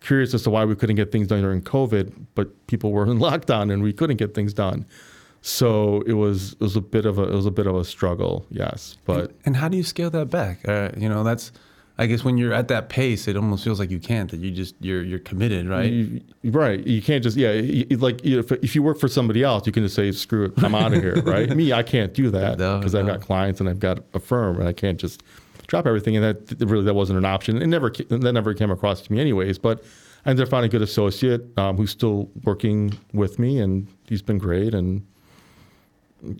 curious 0.00 0.34
as 0.34 0.42
to 0.42 0.50
why 0.50 0.64
we 0.64 0.74
couldn't 0.74 0.96
get 0.96 1.12
things 1.12 1.28
done 1.28 1.42
during 1.42 1.62
COVID, 1.62 2.12
but 2.34 2.66
people 2.66 2.90
were 2.92 3.04
in 3.10 3.18
lockdown 3.18 3.72
and 3.72 3.82
we 3.82 3.92
couldn't 3.92 4.16
get 4.16 4.34
things 4.34 4.52
done. 4.52 4.84
So 5.42 6.02
it 6.06 6.12
was 6.14 6.52
it 6.54 6.60
was 6.60 6.76
a 6.76 6.80
bit 6.80 7.04
of 7.04 7.18
a 7.18 7.24
it 7.24 7.34
was 7.34 7.46
a 7.46 7.50
bit 7.50 7.66
of 7.66 7.74
a 7.74 7.84
struggle, 7.84 8.46
yes. 8.50 8.96
But 9.04 9.32
And 9.44 9.56
how 9.56 9.68
do 9.68 9.76
you 9.76 9.82
scale 9.82 10.08
that 10.10 10.30
back? 10.30 10.66
Uh, 10.66 10.90
you 10.96 11.08
know, 11.08 11.24
that's 11.24 11.50
I 11.98 12.06
guess 12.06 12.24
when 12.24 12.38
you're 12.38 12.54
at 12.54 12.68
that 12.68 12.88
pace, 12.88 13.28
it 13.28 13.36
almost 13.36 13.64
feels 13.64 13.78
like 13.78 13.90
you 13.90 13.98
can't. 13.98 14.30
That 14.30 14.40
you 14.40 14.50
just 14.50 14.76
you're 14.80 15.02
you're 15.02 15.18
committed, 15.18 15.68
right? 15.68 15.92
You, 15.92 16.20
right. 16.44 16.84
You 16.86 17.02
can't 17.02 17.22
just, 17.22 17.36
yeah, 17.36 17.52
you, 17.52 17.84
like 17.98 18.24
you- 18.24 18.38
if, 18.38 18.50
if 18.52 18.74
you 18.74 18.82
work 18.82 18.98
for 18.98 19.08
somebody 19.08 19.42
else, 19.42 19.66
you 19.66 19.72
can 19.72 19.82
just 19.82 19.94
say, 19.94 20.10
screw 20.12 20.46
it, 20.46 20.52
I'm 20.64 20.74
out 20.74 20.94
of 20.94 21.02
here, 21.02 21.20
right? 21.22 21.48
Me, 21.56 21.72
I 21.72 21.82
can't 21.82 22.14
do 22.14 22.30
that 22.30 22.58
No, 22.58 22.78
because 22.78 22.94
I've 22.94 23.06
got 23.06 23.20
clients 23.20 23.60
and 23.60 23.68
I've 23.68 23.78
got 23.78 23.98
a 24.14 24.20
firm 24.20 24.58
and 24.58 24.68
I 24.68 24.72
can't 24.72 24.98
just 24.98 25.22
drop 25.66 25.86
everything. 25.86 26.16
And 26.16 26.24
that 26.24 26.60
really, 26.66 26.84
that 26.84 26.94
wasn't 26.94 27.18
an 27.18 27.24
option. 27.26 27.60
It 27.60 27.66
never, 27.66 27.90
that 27.90 28.32
never 28.32 28.54
came 28.54 28.70
across 28.70 29.02
to 29.02 29.12
me 29.12 29.20
anyways. 29.20 29.58
But 29.58 29.84
I 30.24 30.30
ended 30.30 30.44
up 30.44 30.50
finding 30.50 30.70
a 30.70 30.72
good 30.72 30.82
associate 30.82 31.42
um, 31.58 31.76
who's 31.76 31.90
still 31.90 32.30
working 32.44 32.94
with 33.12 33.38
me 33.38 33.58
and 33.60 33.86
he's 34.08 34.22
been 34.22 34.38
great 34.38 34.72
and 34.72 35.04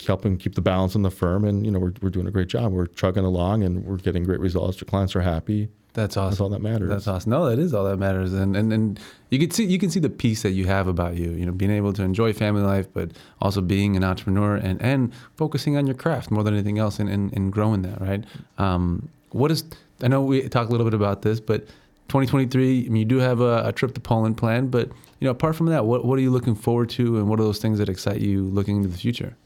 helping 0.07 0.37
keep 0.37 0.55
the 0.55 0.61
balance 0.61 0.95
in 0.95 1.03
the 1.03 1.11
firm. 1.11 1.45
And, 1.45 1.65
you 1.65 1.73
know, 1.73 1.79
we're, 1.79 1.93
we're 2.01 2.11
doing 2.11 2.27
a 2.27 2.31
great 2.31 2.49
job. 2.49 2.73
We're 2.73 2.87
chugging 2.87 3.25
along 3.25 3.63
and 3.63 3.85
we're 3.85 3.97
getting 3.97 4.25
great 4.25 4.41
results. 4.41 4.81
Your 4.81 4.87
clients 4.87 5.17
are 5.17 5.21
happy. 5.21 5.69
That's 5.95 6.17
awesome. 6.17 6.31
That's 6.31 6.41
all 6.41 6.49
that 6.51 6.63
matters. 6.63 6.89
That's 6.89 7.07
awesome. 7.07 7.31
No, 7.31 7.49
that 7.51 7.59
is 7.59 7.75
all 7.75 7.85
that 7.85 7.99
matters. 7.99 8.33
And 8.33 8.57
and 8.57 8.73
and 8.73 9.01
you 9.29 9.39
can 9.39 9.51
see 9.51 9.65
you 9.65 9.79
can 9.79 9.91
see 9.91 10.01
the 10.01 10.09
peace 10.09 10.43
that 10.43 10.53
you 10.53 10.67
have 10.67 10.89
about 10.89 11.17
you. 11.17 11.33
You 11.33 11.45
know, 11.45 11.53
being 11.53 11.71
able 11.71 11.93
to 11.93 12.03
enjoy 12.03 12.33
family 12.33 12.63
life, 12.63 12.87
but 12.93 13.11
also 13.43 13.61
being 13.61 13.95
an 13.97 14.05
entrepreneur 14.05 14.57
and 14.57 14.81
and 14.81 15.13
focusing 15.37 15.77
on 15.77 15.87
your 15.87 15.95
craft 15.95 16.31
more 16.31 16.43
than 16.43 16.55
anything 16.55 16.79
else, 16.79 16.99
and 16.99 17.11
and, 17.11 17.33
and 17.35 17.53
growing 17.53 17.83
that. 17.83 18.01
Right. 18.01 18.25
Um, 18.57 19.11
what 19.31 19.51
is? 19.51 19.65
I 20.03 20.09
know 20.09 20.23
we 20.23 20.49
talked 20.49 20.69
a 20.69 20.73
little 20.73 20.87
bit 20.87 20.95
about 20.95 21.23
this, 21.23 21.41
but 21.41 21.67
2023. 22.09 22.87
I 22.87 22.89
mean, 22.89 22.97
you 22.97 23.05
do 23.05 23.19
have 23.19 23.41
a, 23.41 23.69
a 23.69 23.73
trip 23.73 23.93
to 23.95 24.01
Poland 24.01 24.39
planned, 24.39 24.71
but 24.71 24.89
you 24.89 25.27
know, 25.27 25.31
apart 25.31 25.57
from 25.57 25.67
that, 25.67 25.85
what 25.85 26.07
what 26.07 26.19
are 26.19 26.23
you 26.23 26.31
looking 26.31 26.55
forward 26.55 26.89
to, 26.91 27.19
and 27.19 27.29
what 27.29 27.39
are 27.39 27.45
those 27.45 27.59
things 27.59 27.79
that 27.79 27.91
excite 27.91 28.21
you 28.23 28.45
looking 28.45 28.77
into 28.77 28.89
the 28.89 28.99
future? 28.99 29.37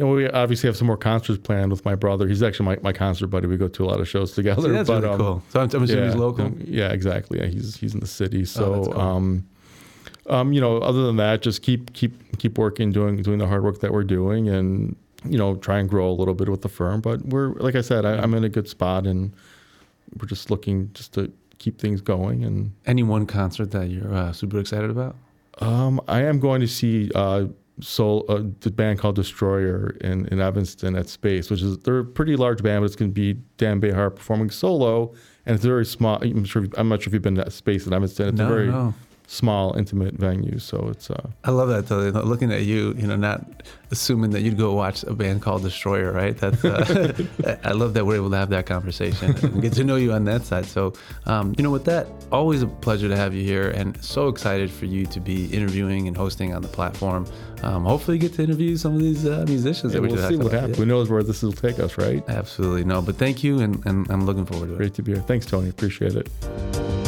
And 0.00 0.10
we 0.10 0.28
obviously 0.28 0.66
have 0.68 0.76
some 0.76 0.86
more 0.86 0.96
concerts 0.96 1.38
planned 1.38 1.70
with 1.70 1.84
my 1.84 1.94
brother. 1.94 2.26
He's 2.26 2.42
actually 2.42 2.66
my, 2.66 2.78
my 2.82 2.92
concert 2.92 3.26
buddy. 3.26 3.46
We 3.46 3.56
go 3.58 3.68
to 3.68 3.84
a 3.84 3.86
lot 3.86 4.00
of 4.00 4.08
shows 4.08 4.32
together. 4.32 4.62
See, 4.62 4.68
that's 4.70 4.88
but, 4.88 5.02
really 5.02 5.14
um, 5.14 5.20
cool. 5.20 5.42
So 5.50 5.60
I'm, 5.60 5.70
I'm 5.74 5.82
assuming 5.82 6.04
he's 6.06 6.14
local. 6.14 6.46
um, 6.46 6.60
Yeah, 6.64 6.90
exactly. 6.92 7.38
Yeah, 7.38 7.46
he's 7.46 7.76
he's 7.76 7.92
in 7.94 8.00
the 8.00 8.06
city. 8.06 8.44
So, 8.46 8.74
Oh, 8.74 8.84
cool. 8.86 9.00
um, 9.00 9.46
um, 10.28 10.52
you 10.52 10.60
know, 10.60 10.78
other 10.78 11.04
than 11.04 11.16
that, 11.16 11.42
just 11.42 11.60
keep 11.62 11.92
keep 11.92 12.38
keep 12.38 12.56
working, 12.56 12.92
doing 12.92 13.20
doing 13.22 13.38
the 13.38 13.46
hard 13.46 13.62
work 13.62 13.80
that 13.80 13.92
we're 13.92 14.04
doing, 14.04 14.48
and 14.48 14.96
you 15.28 15.36
know, 15.36 15.56
try 15.56 15.78
and 15.78 15.88
grow 15.88 16.08
a 16.08 16.16
little 16.16 16.34
bit 16.34 16.48
with 16.48 16.62
the 16.62 16.68
firm. 16.70 17.02
But 17.02 17.26
we're 17.26 17.48
like 17.54 17.74
I 17.74 17.82
said, 17.82 18.06
I, 18.06 18.16
I'm 18.16 18.32
in 18.34 18.44
a 18.44 18.48
good 18.48 18.68
spot, 18.68 19.06
and 19.06 19.32
we're 20.18 20.26
just 20.28 20.50
looking 20.50 20.90
just 20.94 21.12
to 21.14 21.30
keep 21.58 21.78
things 21.78 22.00
going. 22.00 22.42
And 22.42 22.72
Any 22.86 23.02
one 23.02 23.26
concert 23.26 23.70
that 23.72 23.90
you're 23.90 24.14
uh, 24.14 24.32
super 24.32 24.58
excited 24.58 24.88
about? 24.90 25.14
um, 25.58 26.00
I 26.08 26.22
am 26.22 26.40
going 26.40 26.62
to 26.62 26.66
see 26.66 27.10
uh, 27.14 27.46
Soul, 27.82 28.24
uh, 28.28 28.42
the 28.60 28.70
band 28.70 28.98
called 28.98 29.16
Destroyer 29.16 29.90
in, 30.00 30.26
in 30.26 30.40
Evanston 30.40 30.96
at 30.96 31.08
Space, 31.08 31.50
which 31.50 31.62
is 31.62 31.78
they're 31.78 32.00
a 32.00 32.04
pretty 32.04 32.36
large 32.36 32.62
band, 32.62 32.82
but 32.82 32.86
it's 32.86 32.96
going 32.96 33.10
to 33.10 33.14
be 33.14 33.40
Dan 33.56 33.80
Bejar 33.80 34.14
performing 34.14 34.50
solo, 34.50 35.14
and 35.46 35.54
it's 35.54 35.64
very 35.64 35.86
small. 35.86 36.22
I'm 36.22 36.44
sure 36.44 36.66
I'm 36.76 36.88
not 36.88 37.02
sure 37.02 37.10
if 37.10 37.14
you've 37.14 37.22
been 37.22 37.36
to 37.36 37.50
Space 37.50 37.86
in 37.86 37.92
Evanston. 37.92 38.28
It's 38.28 38.38
no, 38.38 38.46
a 38.46 38.48
very 38.48 38.68
no. 38.68 38.94
Small, 39.30 39.76
intimate 39.76 40.18
venues. 40.18 40.62
So 40.62 40.88
it's 40.90 41.08
uh, 41.08 41.30
I 41.44 41.52
love 41.52 41.68
that 41.68 41.86
though. 41.86 42.00
Looking 42.10 42.52
at 42.52 42.62
you, 42.62 42.94
you 42.98 43.06
know, 43.06 43.14
not 43.14 43.44
assuming 43.92 44.30
that 44.32 44.42
you'd 44.42 44.58
go 44.58 44.72
watch 44.74 45.04
a 45.04 45.14
band 45.14 45.40
called 45.40 45.62
Destroyer, 45.62 46.10
right? 46.10 46.36
That's 46.36 46.64
uh, 46.64 47.14
I 47.64 47.70
love 47.70 47.94
that 47.94 48.04
we're 48.04 48.16
able 48.16 48.30
to 48.30 48.36
have 48.36 48.50
that 48.50 48.66
conversation 48.66 49.36
and 49.42 49.62
get 49.62 49.74
to 49.74 49.84
know 49.84 49.94
you 49.94 50.12
on 50.12 50.24
that 50.24 50.42
side. 50.42 50.66
So, 50.66 50.94
um, 51.26 51.54
you 51.56 51.62
know, 51.62 51.70
with 51.70 51.84
that, 51.84 52.08
always 52.32 52.62
a 52.62 52.66
pleasure 52.66 53.08
to 53.08 53.16
have 53.16 53.32
you 53.32 53.44
here, 53.44 53.70
and 53.70 54.02
so 54.02 54.26
excited 54.26 54.68
for 54.68 54.86
you 54.86 55.06
to 55.06 55.20
be 55.20 55.46
interviewing 55.46 56.08
and 56.08 56.16
hosting 56.16 56.52
on 56.52 56.62
the 56.62 56.68
platform. 56.68 57.24
Um, 57.62 57.84
hopefully, 57.84 58.18
get 58.18 58.34
to 58.34 58.42
interview 58.42 58.76
some 58.76 58.94
of 58.94 59.00
these 59.00 59.26
uh, 59.26 59.44
musicians 59.46 59.92
yeah, 59.92 60.00
that 60.00 60.08
we 60.08 60.12
we'll 60.12 60.28
see 60.28 60.36
what 60.38 60.52
happens. 60.52 60.76
Who 60.76 60.86
knows 60.86 61.08
where 61.08 61.22
this 61.22 61.42
will 61.42 61.52
take 61.52 61.78
us, 61.78 61.96
right? 61.98 62.24
Absolutely 62.28 62.84
no, 62.84 63.00
but 63.00 63.14
thank 63.14 63.44
you, 63.44 63.60
and, 63.60 63.84
and 63.86 64.10
I'm 64.10 64.26
looking 64.26 64.44
forward 64.44 64.68
to 64.68 64.74
it. 64.74 64.78
Great 64.78 64.94
to 64.94 65.02
be 65.02 65.12
here. 65.12 65.22
Thanks, 65.22 65.46
Tony. 65.46 65.68
Appreciate 65.68 66.16
it. 66.16 66.99